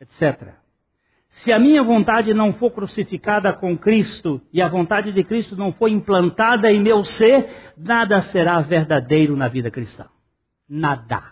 [0.00, 0.52] etc.
[1.38, 5.72] Se a minha vontade não for crucificada com Cristo e a vontade de Cristo não
[5.72, 10.06] for implantada em meu ser, nada será verdadeiro na vida cristã.
[10.68, 11.22] Nada.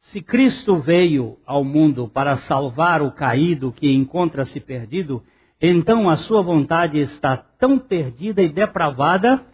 [0.00, 5.22] Se Cristo veio ao mundo para salvar o caído que encontra-se perdido,
[5.60, 9.44] então a sua vontade está tão perdida e depravada,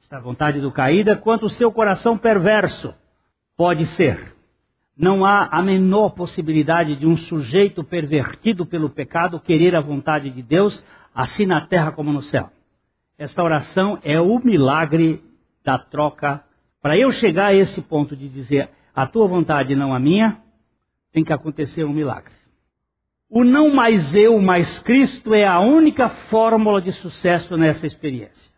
[0.00, 2.94] esta vontade do caída, quanto o seu coração perverso.
[3.56, 4.39] Pode ser.
[5.00, 10.42] Não há a menor possibilidade de um sujeito pervertido pelo pecado querer a vontade de
[10.42, 10.84] Deus,
[11.14, 12.50] assim na terra como no céu.
[13.16, 15.24] Esta oração é o milagre
[15.64, 16.44] da troca.
[16.82, 20.42] Para eu chegar a esse ponto de dizer a tua vontade não a minha,
[21.10, 22.34] tem que acontecer um milagre.
[23.30, 28.49] O não mais eu, mais Cristo é a única fórmula de sucesso nessa experiência.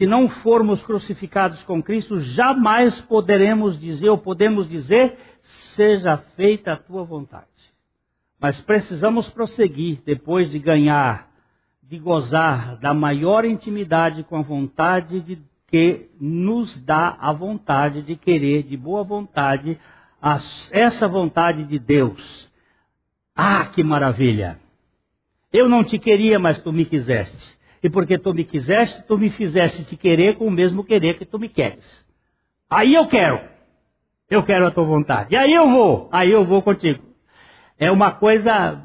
[0.00, 6.76] Se não formos crucificados com Cristo, jamais poderemos dizer ou podemos dizer, seja feita a
[6.78, 7.44] tua vontade.
[8.40, 11.28] Mas precisamos prosseguir depois de ganhar,
[11.82, 18.16] de gozar da maior intimidade com a vontade de que nos dá a vontade de
[18.16, 19.78] querer, de boa vontade,
[20.70, 22.50] essa vontade de Deus.
[23.36, 24.58] Ah, que maravilha!
[25.52, 27.59] Eu não te queria, mas tu me quiseste.
[27.82, 31.24] E porque tu me quiseste, tu me fizeste te querer com o mesmo querer que
[31.24, 32.06] tu me queres.
[32.68, 33.40] Aí eu quero.
[34.28, 35.34] Eu quero a tua vontade.
[35.34, 36.08] E aí eu vou.
[36.12, 37.02] Aí eu vou contigo.
[37.78, 38.84] É uma coisa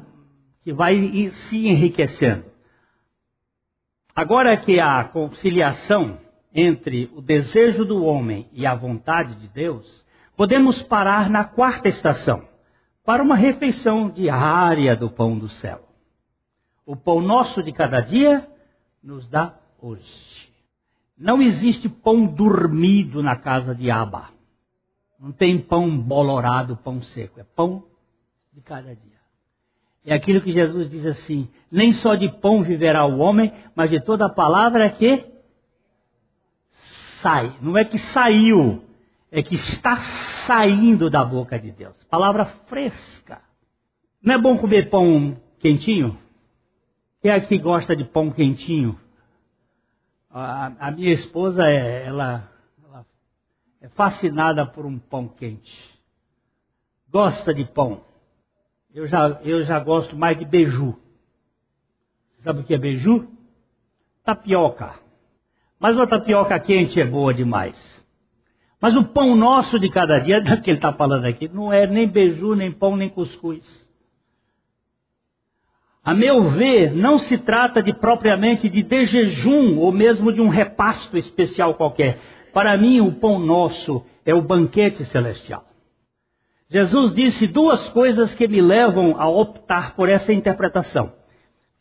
[0.62, 2.44] que vai se enriquecendo.
[4.14, 6.18] Agora que a conciliação
[6.56, 12.48] entre o desejo do homem e a vontade de Deus, podemos parar na quarta estação,
[13.04, 15.86] para uma refeição diária do pão do céu.
[16.86, 18.48] O pão nosso de cada dia
[19.06, 20.52] nos dá hoje.
[21.16, 24.30] Não existe pão dormido na casa de Abba.
[25.18, 27.40] Não tem pão bolorado, pão seco.
[27.40, 27.84] É pão
[28.52, 29.16] de cada dia.
[30.04, 34.00] É aquilo que Jesus diz assim: nem só de pão viverá o homem, mas de
[34.00, 35.24] toda a palavra que
[37.22, 37.56] sai.
[37.62, 38.82] Não é que saiu,
[39.30, 42.02] é que está saindo da boca de Deus.
[42.04, 43.40] Palavra fresca.
[44.20, 46.18] Não é bom comer pão quentinho?
[47.26, 48.96] Quem aqui gosta de pão quentinho?
[50.30, 52.48] A, a minha esposa, é, ela,
[52.84, 53.04] ela
[53.80, 55.76] é fascinada por um pão quente.
[57.10, 58.04] Gosta de pão.
[58.94, 60.96] Eu já, eu já gosto mais de beiju.
[62.44, 63.28] Sabe o que é beiju?
[64.22, 64.94] Tapioca.
[65.80, 68.06] Mas uma tapioca quente é boa demais.
[68.80, 72.06] Mas o pão nosso de cada dia, que ele está falando aqui, não é nem
[72.06, 73.85] beiju, nem pão, nem cuscuz.
[76.06, 80.46] A meu ver, não se trata de propriamente de, de jejum ou mesmo de um
[80.46, 82.20] repasto especial qualquer.
[82.52, 85.64] Para mim, o pão nosso é o banquete celestial.
[86.70, 91.12] Jesus disse duas coisas que me levam a optar por essa interpretação.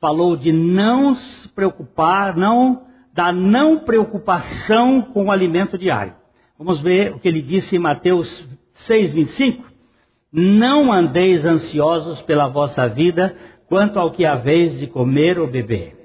[0.01, 2.81] Falou de não se preocupar, não
[3.13, 6.15] da não preocupação com o alimento diário.
[6.57, 8.43] Vamos ver o que ele disse em Mateus
[8.87, 9.63] 6:25.
[10.31, 15.95] Não andeis ansiosos pela vossa vida, quanto ao que haveis de comer ou beber.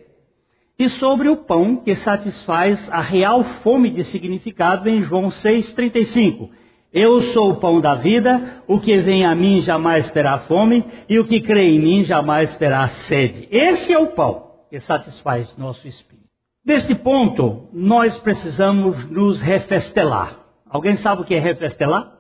[0.78, 6.48] E sobre o pão que satisfaz a real fome de significado em João 6:35.
[6.92, 11.18] Eu sou o pão da vida, o que vem a mim jamais terá fome, e
[11.18, 13.46] o que crê em mim jamais terá sede.
[13.50, 16.28] Esse é o pão que satisfaz nosso espírito.
[16.64, 20.40] Neste ponto, nós precisamos nos refestelar.
[20.68, 22.12] Alguém sabe o que é refestelar?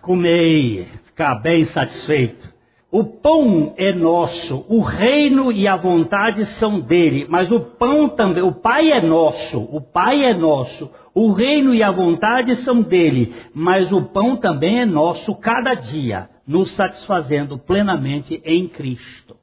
[0.00, 2.52] Comer, ficar bem satisfeito.
[2.92, 8.42] O pão é nosso, o reino e a vontade são dele, mas o pão também,
[8.42, 13.32] o Pai é nosso, o Pai é nosso, o reino e a vontade são dele,
[13.54, 19.36] mas o pão também é nosso cada dia, nos satisfazendo plenamente em Cristo.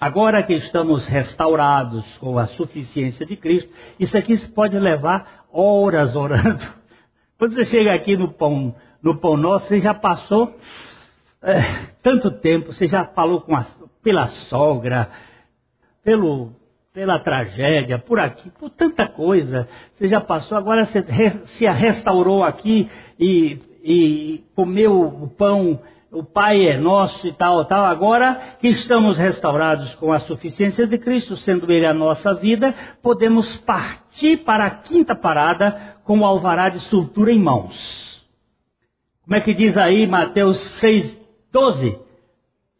[0.00, 6.64] Agora que estamos restaurados com a suficiência de Cristo, isso aqui pode levar horas orando.
[7.38, 10.54] Quando você chega aqui no pão, no pão nosso, você já passou
[11.42, 11.60] é,
[12.02, 13.64] tanto tempo, você já falou a,
[14.02, 15.08] pela sogra,
[16.04, 16.52] pelo,
[16.92, 19.68] pela tragédia, por aqui, por tanta coisa.
[19.94, 21.02] Você já passou, agora você
[21.46, 25.80] se restaurou aqui e, e comeu o pão
[26.12, 27.84] o Pai é nosso e tal, tal.
[27.84, 33.56] Agora que estamos restaurados com a suficiência de Cristo, sendo Ele a nossa vida, podemos
[33.58, 38.26] partir para a quinta parada com o alvará de soltura em mãos.
[39.22, 41.19] Como é que diz aí Mateus 6,
[41.52, 41.98] 12?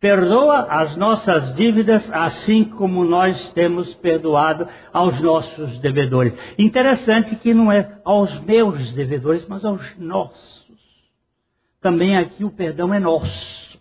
[0.01, 6.35] Perdoa as nossas dívidas, assim como nós temos perdoado aos nossos devedores.
[6.59, 10.71] Interessante que não é aos meus devedores, mas aos nossos
[11.81, 13.81] também aqui o perdão é nosso.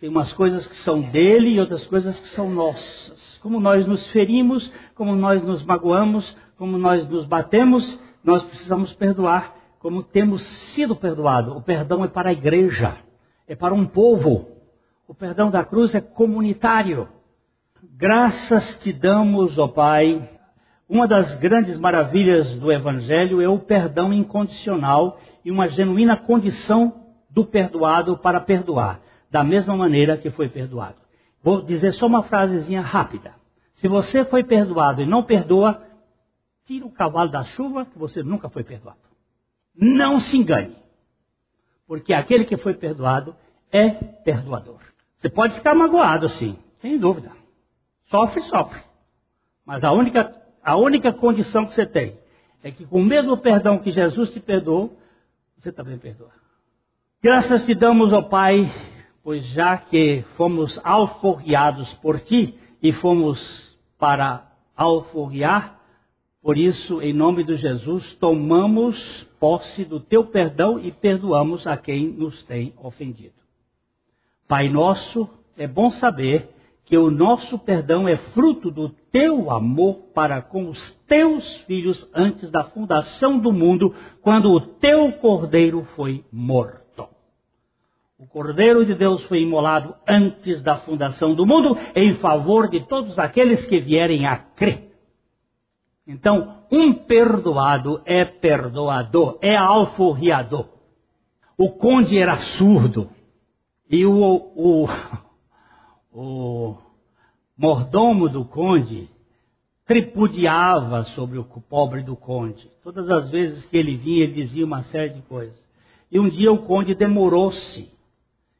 [0.00, 3.38] Tem umas coisas que são dele e outras coisas que são nossas.
[3.42, 9.54] Como nós nos ferimos, como nós nos magoamos, como nós nos batemos, nós precisamos perdoar
[9.78, 11.54] como temos sido perdoados.
[11.54, 12.96] O perdão é para a igreja,
[13.46, 14.48] é para um povo.
[15.06, 17.08] O perdão da cruz é comunitário.
[17.96, 20.28] Graças te damos, ó Pai.
[20.88, 27.44] Uma das grandes maravilhas do Evangelho é o perdão incondicional e uma genuína condição do
[27.44, 30.96] perdoado para perdoar, da mesma maneira que foi perdoado.
[31.42, 33.34] Vou dizer só uma frasezinha rápida.
[33.74, 35.82] Se você foi perdoado e não perdoa,
[36.64, 38.98] tira o cavalo da chuva, que você nunca foi perdoado.
[39.76, 40.76] Não se engane.
[41.86, 43.34] Porque aquele que foi perdoado
[43.70, 44.80] é perdoador.
[45.18, 47.32] Você pode ficar magoado, sim, sem dúvida.
[48.06, 48.80] Sofre, sofre.
[49.64, 52.18] Mas a única, a única condição que você tem
[52.62, 54.98] é que com o mesmo perdão que Jesus te perdoou,
[55.56, 56.30] você também perdoa.
[57.22, 58.70] Graças te damos, ó Pai,
[59.22, 65.75] pois já que fomos alforriados por ti e fomos para alforriar,
[66.46, 72.06] por isso, em nome de Jesus, tomamos posse do teu perdão e perdoamos a quem
[72.06, 73.34] nos tem ofendido.
[74.46, 75.28] Pai nosso,
[75.58, 76.48] é bom saber
[76.84, 82.48] que o nosso perdão é fruto do teu amor para com os teus filhos antes
[82.48, 83.92] da fundação do mundo,
[84.22, 87.08] quando o teu cordeiro foi morto.
[88.20, 93.18] O Cordeiro de Deus foi imolado antes da fundação do mundo em favor de todos
[93.18, 94.85] aqueles que vierem a crer.
[96.06, 100.68] Então, um perdoado é perdoador, é alforriador.
[101.58, 103.10] O conde era surdo
[103.90, 104.88] e o, o,
[106.12, 106.76] o
[107.56, 109.08] mordomo do conde
[109.84, 112.70] tripudiava sobre o pobre do conde.
[112.82, 115.58] Todas as vezes que ele vinha, ele dizia uma série de coisas.
[116.10, 117.90] E um dia o conde demorou-se.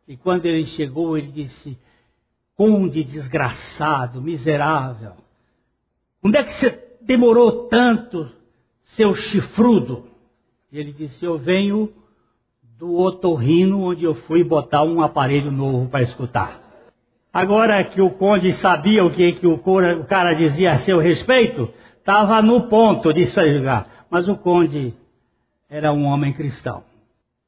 [0.09, 1.79] E quando ele chegou, ele disse:
[2.57, 5.13] Conde desgraçado, miserável,
[6.23, 8.31] onde é que você demorou tanto,
[8.85, 10.05] seu chifrudo?
[10.73, 11.93] Ele disse: Eu venho
[12.79, 16.61] do otorrino, onde eu fui botar um aparelho novo para escutar.
[17.33, 19.59] Agora que o conde sabia o que, que o,
[20.07, 24.07] cara dizia a seu respeito, estava no ponto de se julgar.
[24.11, 24.95] Mas o conde
[25.69, 26.85] era um homem cristão.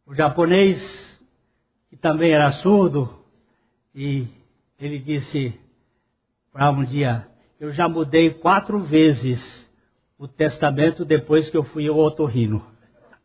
[0.07, 1.23] O japonês,
[1.91, 3.09] que também era surdo,
[3.95, 4.27] e
[4.79, 5.59] ele disse
[6.53, 7.27] para um dia:
[7.61, 9.69] Eu já mudei quatro vezes
[10.17, 12.65] o testamento depois que eu fui ao otorrino.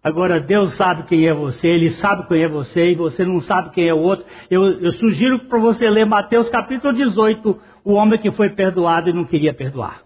[0.03, 3.69] Agora, Deus sabe quem é você, Ele sabe quem é você e você não sabe
[3.69, 4.25] quem é o outro.
[4.49, 9.13] Eu, eu sugiro para você ler Mateus capítulo 18, o homem que foi perdoado e
[9.13, 10.03] não queria perdoar.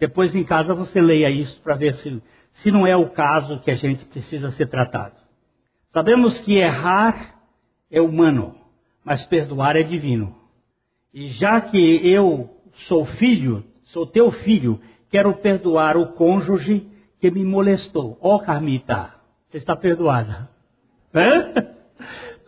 [0.00, 2.20] Depois em casa você leia isso para ver se,
[2.52, 5.14] se não é o caso que a gente precisa ser tratado.
[5.90, 7.36] Sabemos que errar
[7.90, 8.56] é humano,
[9.04, 10.36] mas perdoar é divino.
[11.14, 16.86] E já que eu sou filho, sou teu filho, quero perdoar o cônjuge
[17.20, 18.18] que me molestou.
[18.20, 19.14] Ó oh, Carmita,
[19.46, 20.48] você está perdoada.
[21.14, 21.52] Hã?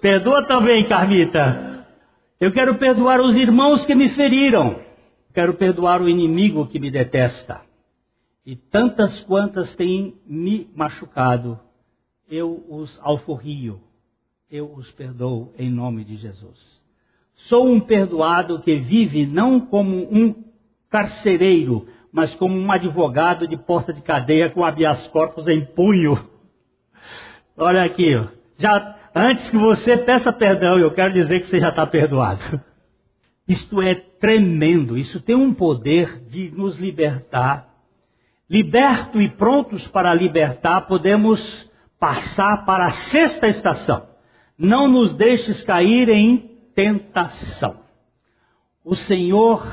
[0.00, 1.86] Perdoa também, Carmita.
[2.40, 4.80] Eu quero perdoar os irmãos que me feriram.
[5.34, 7.60] Quero perdoar o inimigo que me detesta.
[8.44, 11.60] E tantas quantas têm me machucado,
[12.28, 13.80] eu os alforrio,
[14.50, 16.79] eu os perdoo em nome de Jesus.
[17.48, 20.34] Sou um perdoado que vive não como um
[20.90, 26.18] carcereiro, mas como um advogado de porta de cadeia com habeas corpus em punho.
[27.56, 28.12] Olha aqui,
[28.58, 32.60] já antes que você peça perdão, eu quero dizer que você já está perdoado.
[33.48, 37.68] Isto é tremendo, isso tem um poder de nos libertar.
[38.48, 44.06] Liberto e prontos para libertar, podemos passar para a sexta estação.
[44.58, 47.80] Não nos deixes cair em tentação.
[48.84, 49.66] O Senhor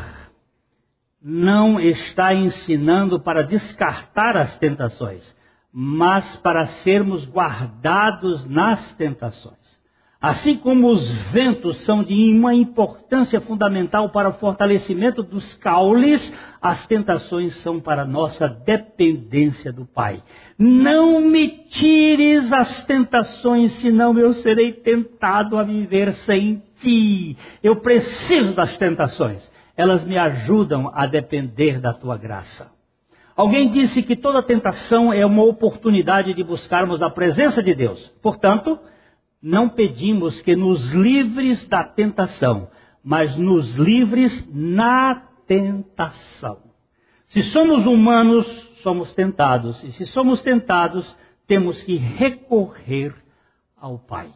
[1.21, 5.35] não está ensinando para descartar as tentações,
[5.71, 9.76] mas para sermos guardados nas tentações.
[10.19, 16.87] Assim como os ventos são de uma importância fundamental para o fortalecimento dos caules, as
[16.87, 20.23] tentações são para nossa dependência do Pai.
[20.57, 27.37] Não me tires as tentações, senão eu serei tentado a viver sem ti.
[27.61, 32.71] Eu preciso das tentações elas me ajudam a depender da tua graça.
[33.35, 38.11] Alguém disse que toda tentação é uma oportunidade de buscarmos a presença de Deus.
[38.19, 38.79] Portanto,
[39.41, 42.69] não pedimos que nos livres da tentação,
[43.03, 46.59] mas nos livres na tentação.
[47.27, 48.47] Se somos humanos,
[48.81, 51.15] somos tentados, e se somos tentados,
[51.45, 53.13] temos que recorrer
[53.79, 54.29] ao Pai.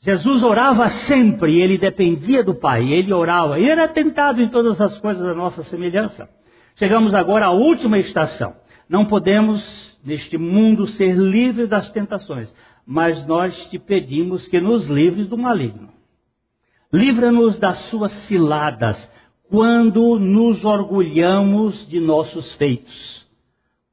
[0.00, 4.98] Jesus orava sempre, ele dependia do Pai, ele orava, ele era tentado em todas as
[4.98, 6.28] coisas da nossa semelhança.
[6.76, 8.54] Chegamos agora à última estação.
[8.88, 12.54] Não podemos, neste mundo, ser livres das tentações,
[12.86, 15.88] mas nós te pedimos que nos livres do maligno.
[16.92, 19.10] Livra-nos das suas ciladas,
[19.48, 23.26] quando nos orgulhamos de nossos feitos,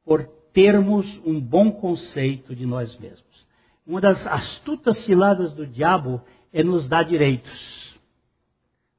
[0.06, 0.24] por
[0.54, 3.48] termos um bom conceito de nós mesmos.
[3.86, 6.22] Uma das astutas ciladas do diabo
[6.54, 8.00] é nos dar direitos.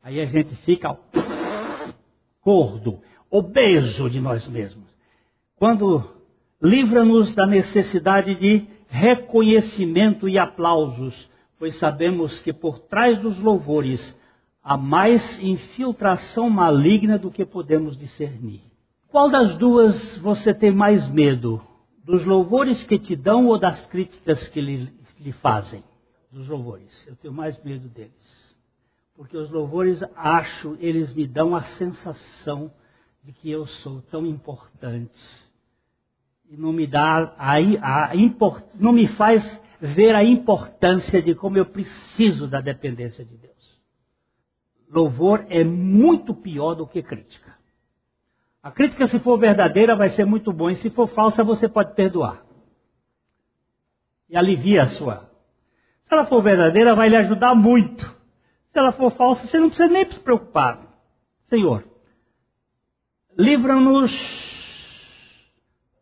[0.02, 0.98] Aí a gente fica
[2.44, 4.84] gordo, obeso de nós mesmos.
[5.56, 6.04] Quando
[6.60, 11.28] livra-nos da necessidade de reconhecimento e aplausos,
[11.58, 14.16] pois sabemos que por trás dos louvores
[14.62, 18.62] há mais infiltração maligna do que podemos discernir.
[19.08, 21.60] Qual das duas você tem mais medo?
[22.04, 24.88] Dos louvores que te dão ou das críticas que lhe,
[25.18, 25.82] lhe fazem?
[26.30, 27.04] Dos louvores.
[27.08, 28.54] Eu tenho mais medo deles.
[29.16, 32.70] Porque os louvores, acho, eles me dão a sensação
[33.24, 35.18] de que eu sou tão importante.
[36.48, 41.58] E não me dá a, a import, não me faz ver a importância de como
[41.58, 43.54] eu preciso da dependência de Deus.
[44.90, 47.54] Louvor é muito pior do que crítica.
[48.62, 51.94] A crítica, se for verdadeira, vai ser muito bom, e se for falsa, você pode
[51.94, 52.42] perdoar.
[54.28, 55.30] E alivia a sua.
[56.04, 58.04] Se ela for verdadeira, vai lhe ajudar muito.
[58.72, 60.80] Se ela for falsa, você não precisa nem se preocupar.
[61.46, 61.84] Senhor,
[63.36, 64.53] livra-nos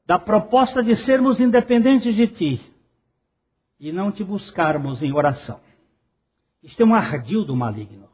[0.07, 2.61] da proposta de sermos independentes de Ti
[3.79, 5.61] e não te buscarmos em oração.
[6.63, 8.09] Isto é um ardil do maligno.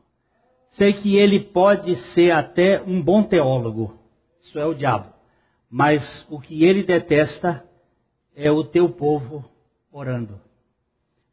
[0.70, 3.98] Sei que ele pode ser até um bom teólogo,
[4.40, 5.12] isso é o diabo,
[5.70, 7.64] mas o que ele detesta
[8.34, 9.44] é o teu povo
[9.90, 10.40] orando.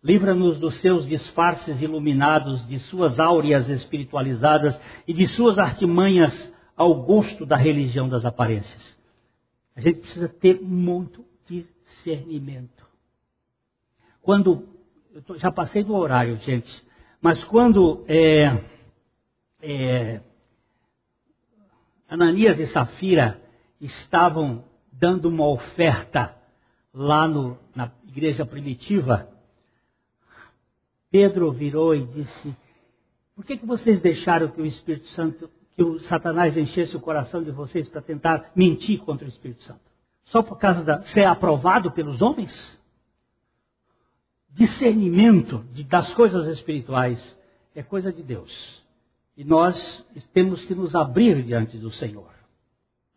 [0.04, 7.46] Livra-nos dos seus disfarces iluminados, de suas áureas espiritualizadas e de suas artimanhas ao gosto
[7.46, 9.00] da religião das aparências.
[9.76, 12.86] A gente precisa ter muito discernimento.
[14.22, 14.68] Quando,
[15.26, 16.84] tô, já passei do horário, gente,
[17.22, 18.64] mas quando é,
[19.62, 20.22] é,
[22.08, 23.42] Ananias e Safira
[23.82, 26.36] estavam dando uma oferta
[26.94, 29.30] lá no, na igreja primitiva,
[31.12, 32.56] Pedro virou e disse:
[33.36, 37.44] Por que, que vocês deixaram que o Espírito Santo, que o Satanás enchesse o coração
[37.44, 39.82] de vocês para tentar mentir contra o Espírito Santo?
[40.24, 42.80] Só por causa de ser aprovado pelos homens?
[44.50, 47.36] Discernimento de, das coisas espirituais
[47.76, 48.84] é coisa de Deus.
[49.36, 52.32] E nós temos que nos abrir diante do Senhor.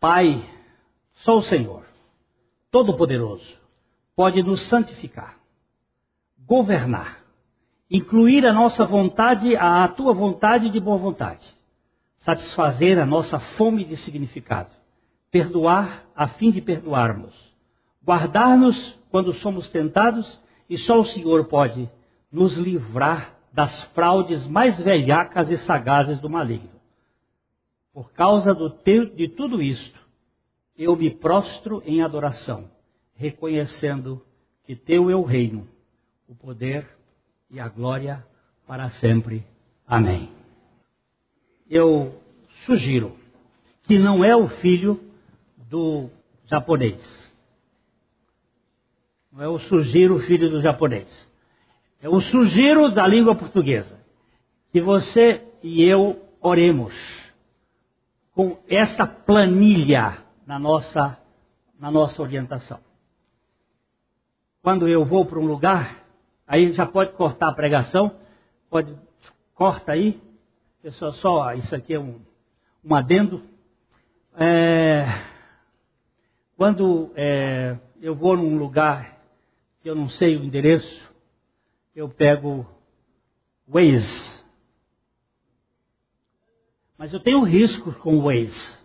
[0.00, 0.44] Pai,
[1.14, 1.84] só o Senhor,
[2.70, 3.56] Todo-Poderoso,
[4.16, 5.38] pode nos santificar,
[6.44, 7.22] governar,
[7.88, 11.56] incluir a nossa vontade à tua vontade de boa vontade,
[12.18, 14.70] satisfazer a nossa fome de significado,
[15.30, 17.34] perdoar a fim de perdoarmos,
[18.04, 21.88] guardar-nos quando somos tentados e só o Senhor pode
[22.30, 26.78] nos livrar das fraudes mais velhacas e sagazes do maligno.
[27.92, 29.98] Por causa teu, de tudo isto,
[30.76, 32.70] eu me prostro em adoração,
[33.14, 34.24] reconhecendo
[34.64, 35.66] que teu é o reino,
[36.28, 36.86] o poder
[37.50, 38.24] e a glória
[38.66, 39.44] para sempre.
[39.86, 40.30] Amém.
[41.68, 42.20] Eu
[42.64, 43.16] sugiro
[43.82, 45.00] que não é o filho
[45.56, 46.10] do
[46.46, 47.32] japonês.
[49.32, 51.28] Não é o sugiro filho do japonês.
[52.00, 53.98] É o sugiro da língua portuguesa.
[54.72, 56.94] Que você e eu oremos
[58.34, 61.18] com essa planilha na nossa,
[61.78, 62.80] na nossa orientação.
[64.62, 66.08] Quando eu vou para um lugar,
[66.48, 68.10] Aí já pode cortar a pregação,
[68.70, 68.96] pode
[69.54, 70.18] corta aí.
[70.88, 72.18] Pessoal, só isso aqui é um,
[72.82, 73.42] um adendo.
[74.34, 75.04] É,
[76.56, 79.20] quando é, eu vou num lugar
[79.82, 81.14] que eu não sei o endereço,
[81.94, 82.66] eu pego
[83.68, 84.42] Waze.
[86.96, 88.78] Mas eu tenho risco com o Waze.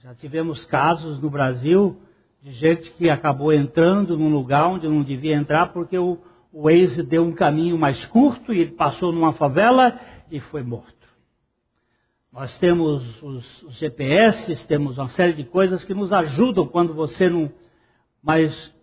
[0.00, 1.98] Já tivemos casos no Brasil
[2.42, 6.18] de gente que acabou entrando num lugar onde não devia entrar porque o,
[6.56, 10.00] o Waze deu um caminho mais curto e ele passou numa favela
[10.30, 11.06] e foi morto.
[12.32, 17.52] Nós temos os, GPS, temos uma série de coisas que nos ajudam quando você não.
[18.22, 18.74] Mas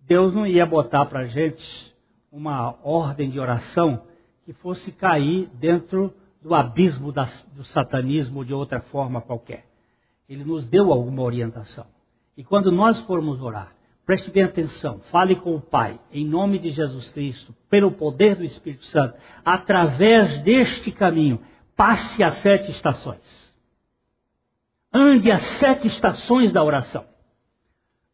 [0.00, 1.94] Deus não ia botar para a gente
[2.32, 4.02] uma ordem de oração
[4.44, 6.12] que fosse cair dentro
[6.42, 9.64] do abismo do satanismo de outra forma qualquer.
[10.28, 11.86] Ele nos deu alguma orientação.
[12.36, 13.72] E quando nós formos orar,
[14.06, 18.44] preste bem atenção, fale com o Pai, em nome de Jesus Cristo, pelo poder do
[18.44, 21.40] Espírito Santo, através deste caminho,
[21.74, 23.54] passe as sete estações.
[24.92, 27.04] Ande as sete estações da oração.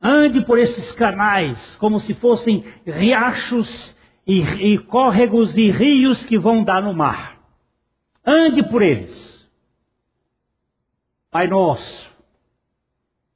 [0.00, 3.94] Ande por esses canais, como se fossem riachos
[4.26, 7.38] e, e córregos e rios que vão dar no mar.
[8.24, 9.30] Ande por eles.
[11.30, 12.10] Pai nosso,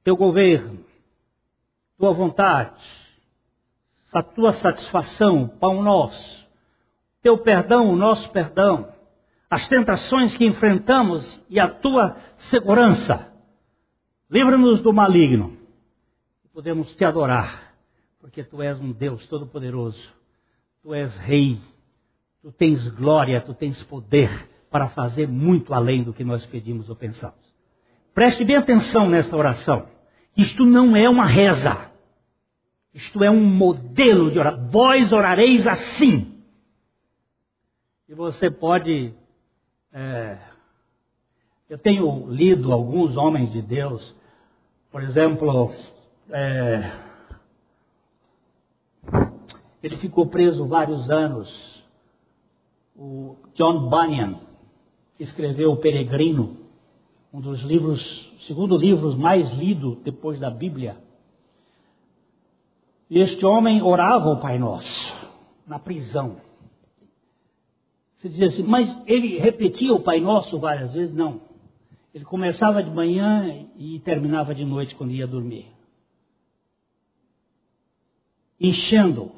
[0.02, 0.83] teu governo,
[1.98, 2.84] tua vontade,
[4.12, 6.48] a tua satisfação, pão nosso,
[7.22, 8.92] teu perdão, o nosso perdão,
[9.50, 13.32] as tentações que enfrentamos e a tua segurança.
[14.30, 15.56] Livra-nos do maligno.
[16.52, 17.74] Podemos te adorar,
[18.20, 20.12] porque tu és um Deus todo-poderoso.
[20.82, 21.58] tu és rei,
[22.42, 26.94] tu tens glória, tu tens poder para fazer muito além do que nós pedimos ou
[26.94, 27.38] pensamos.
[28.12, 29.88] Preste bem atenção nesta oração.
[30.36, 31.90] Isto não é uma reza.
[32.92, 34.68] Isto é um modelo de oração.
[34.68, 36.42] Vós orareis assim.
[38.08, 39.14] E você pode.
[39.92, 40.38] É,
[41.68, 44.14] eu tenho lido alguns homens de Deus,
[44.90, 45.72] por exemplo,
[46.30, 46.92] é,
[49.82, 51.84] ele ficou preso vários anos.
[52.96, 54.36] O John Bunyan
[55.18, 56.63] escreveu O Peregrino,
[57.34, 60.96] um dos livros, segundo livros mais lido depois da Bíblia.
[63.10, 65.12] E este homem orava o Pai Nosso
[65.66, 66.36] na prisão.
[68.14, 71.12] Você dizia assim, mas ele repetia o Pai Nosso várias vezes?
[71.12, 71.40] Não.
[72.14, 75.66] Ele começava de manhã e terminava de noite quando ia dormir.
[78.60, 79.32] Enchendo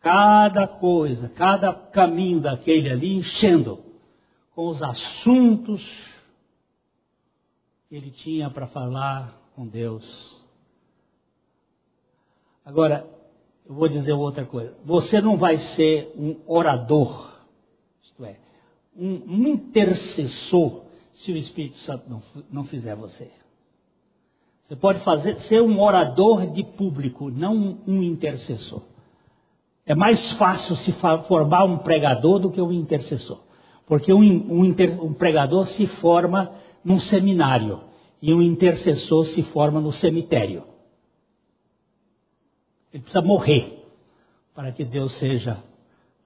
[0.00, 3.85] cada coisa, cada caminho daquele ali, enchendo
[4.56, 5.86] com os assuntos
[7.90, 10.34] que ele tinha para falar com Deus.
[12.64, 13.06] Agora,
[13.66, 14.74] eu vou dizer outra coisa.
[14.82, 17.38] Você não vai ser um orador,
[18.02, 18.38] isto é,
[18.96, 23.30] um, intercessor, se o Espírito Santo não, não fizer você.
[24.64, 28.82] Você pode fazer, ser um orador de público, não um intercessor.
[29.84, 30.92] É mais fácil se
[31.28, 33.45] formar um pregador do que um intercessor.
[33.86, 36.52] Porque um, um, um pregador se forma
[36.84, 37.80] num seminário
[38.20, 40.64] e um intercessor se forma no cemitério.
[42.92, 43.84] Ele precisa morrer
[44.54, 45.62] para que Deus seja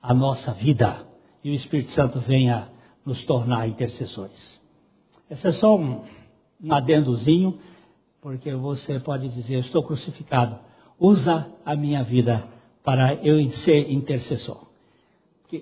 [0.01, 1.07] a nossa vida
[1.43, 2.71] e o Espírito Santo venha
[3.05, 4.61] nos tornar intercessores.
[5.29, 6.05] Esse é só um,
[6.63, 7.59] um adendozinho,
[8.21, 10.59] porque você pode dizer: Estou crucificado.
[10.99, 12.47] Usa a minha vida
[12.85, 14.70] para eu ser intercessor.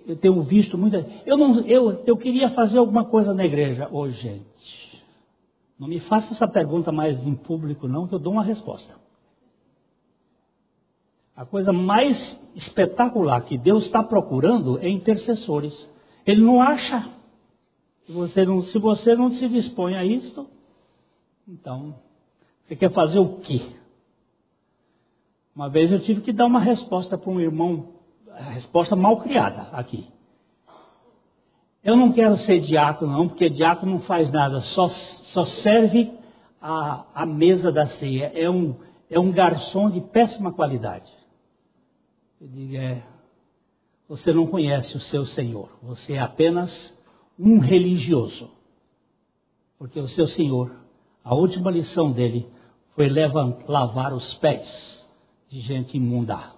[0.07, 1.07] Eu tenho visto muita.
[1.25, 5.05] Eu, não, eu, eu queria fazer alguma coisa na igreja hoje, gente.
[5.79, 8.95] Não me faça essa pergunta mais em público, não, que eu dou uma resposta.
[11.37, 15.89] A coisa mais espetacular que Deus está procurando é intercessores.
[16.27, 17.09] Ele não acha.
[18.05, 20.49] Se você não, se você não se dispõe a isto,
[21.47, 21.95] então,
[22.65, 23.63] você quer fazer o quê?
[25.55, 27.95] Uma vez eu tive que dar uma resposta para um irmão,
[28.45, 30.07] resposta mal criada aqui.
[31.83, 36.13] Eu não quero ser diácono, não, porque diácono não faz nada, só, só serve
[36.61, 38.33] a, a mesa da ceia.
[38.35, 38.77] É um,
[39.09, 41.11] é um garçom de péssima qualidade.
[42.41, 43.03] Eu digo, é,
[44.09, 46.97] você não conhece o seu Senhor, você é apenas
[47.39, 48.51] um religioso.
[49.79, 50.75] Porque o seu Senhor,
[51.23, 52.49] a última lição dele
[52.95, 53.09] foi
[53.67, 55.09] lavar os pés
[55.49, 56.58] de gente imunda,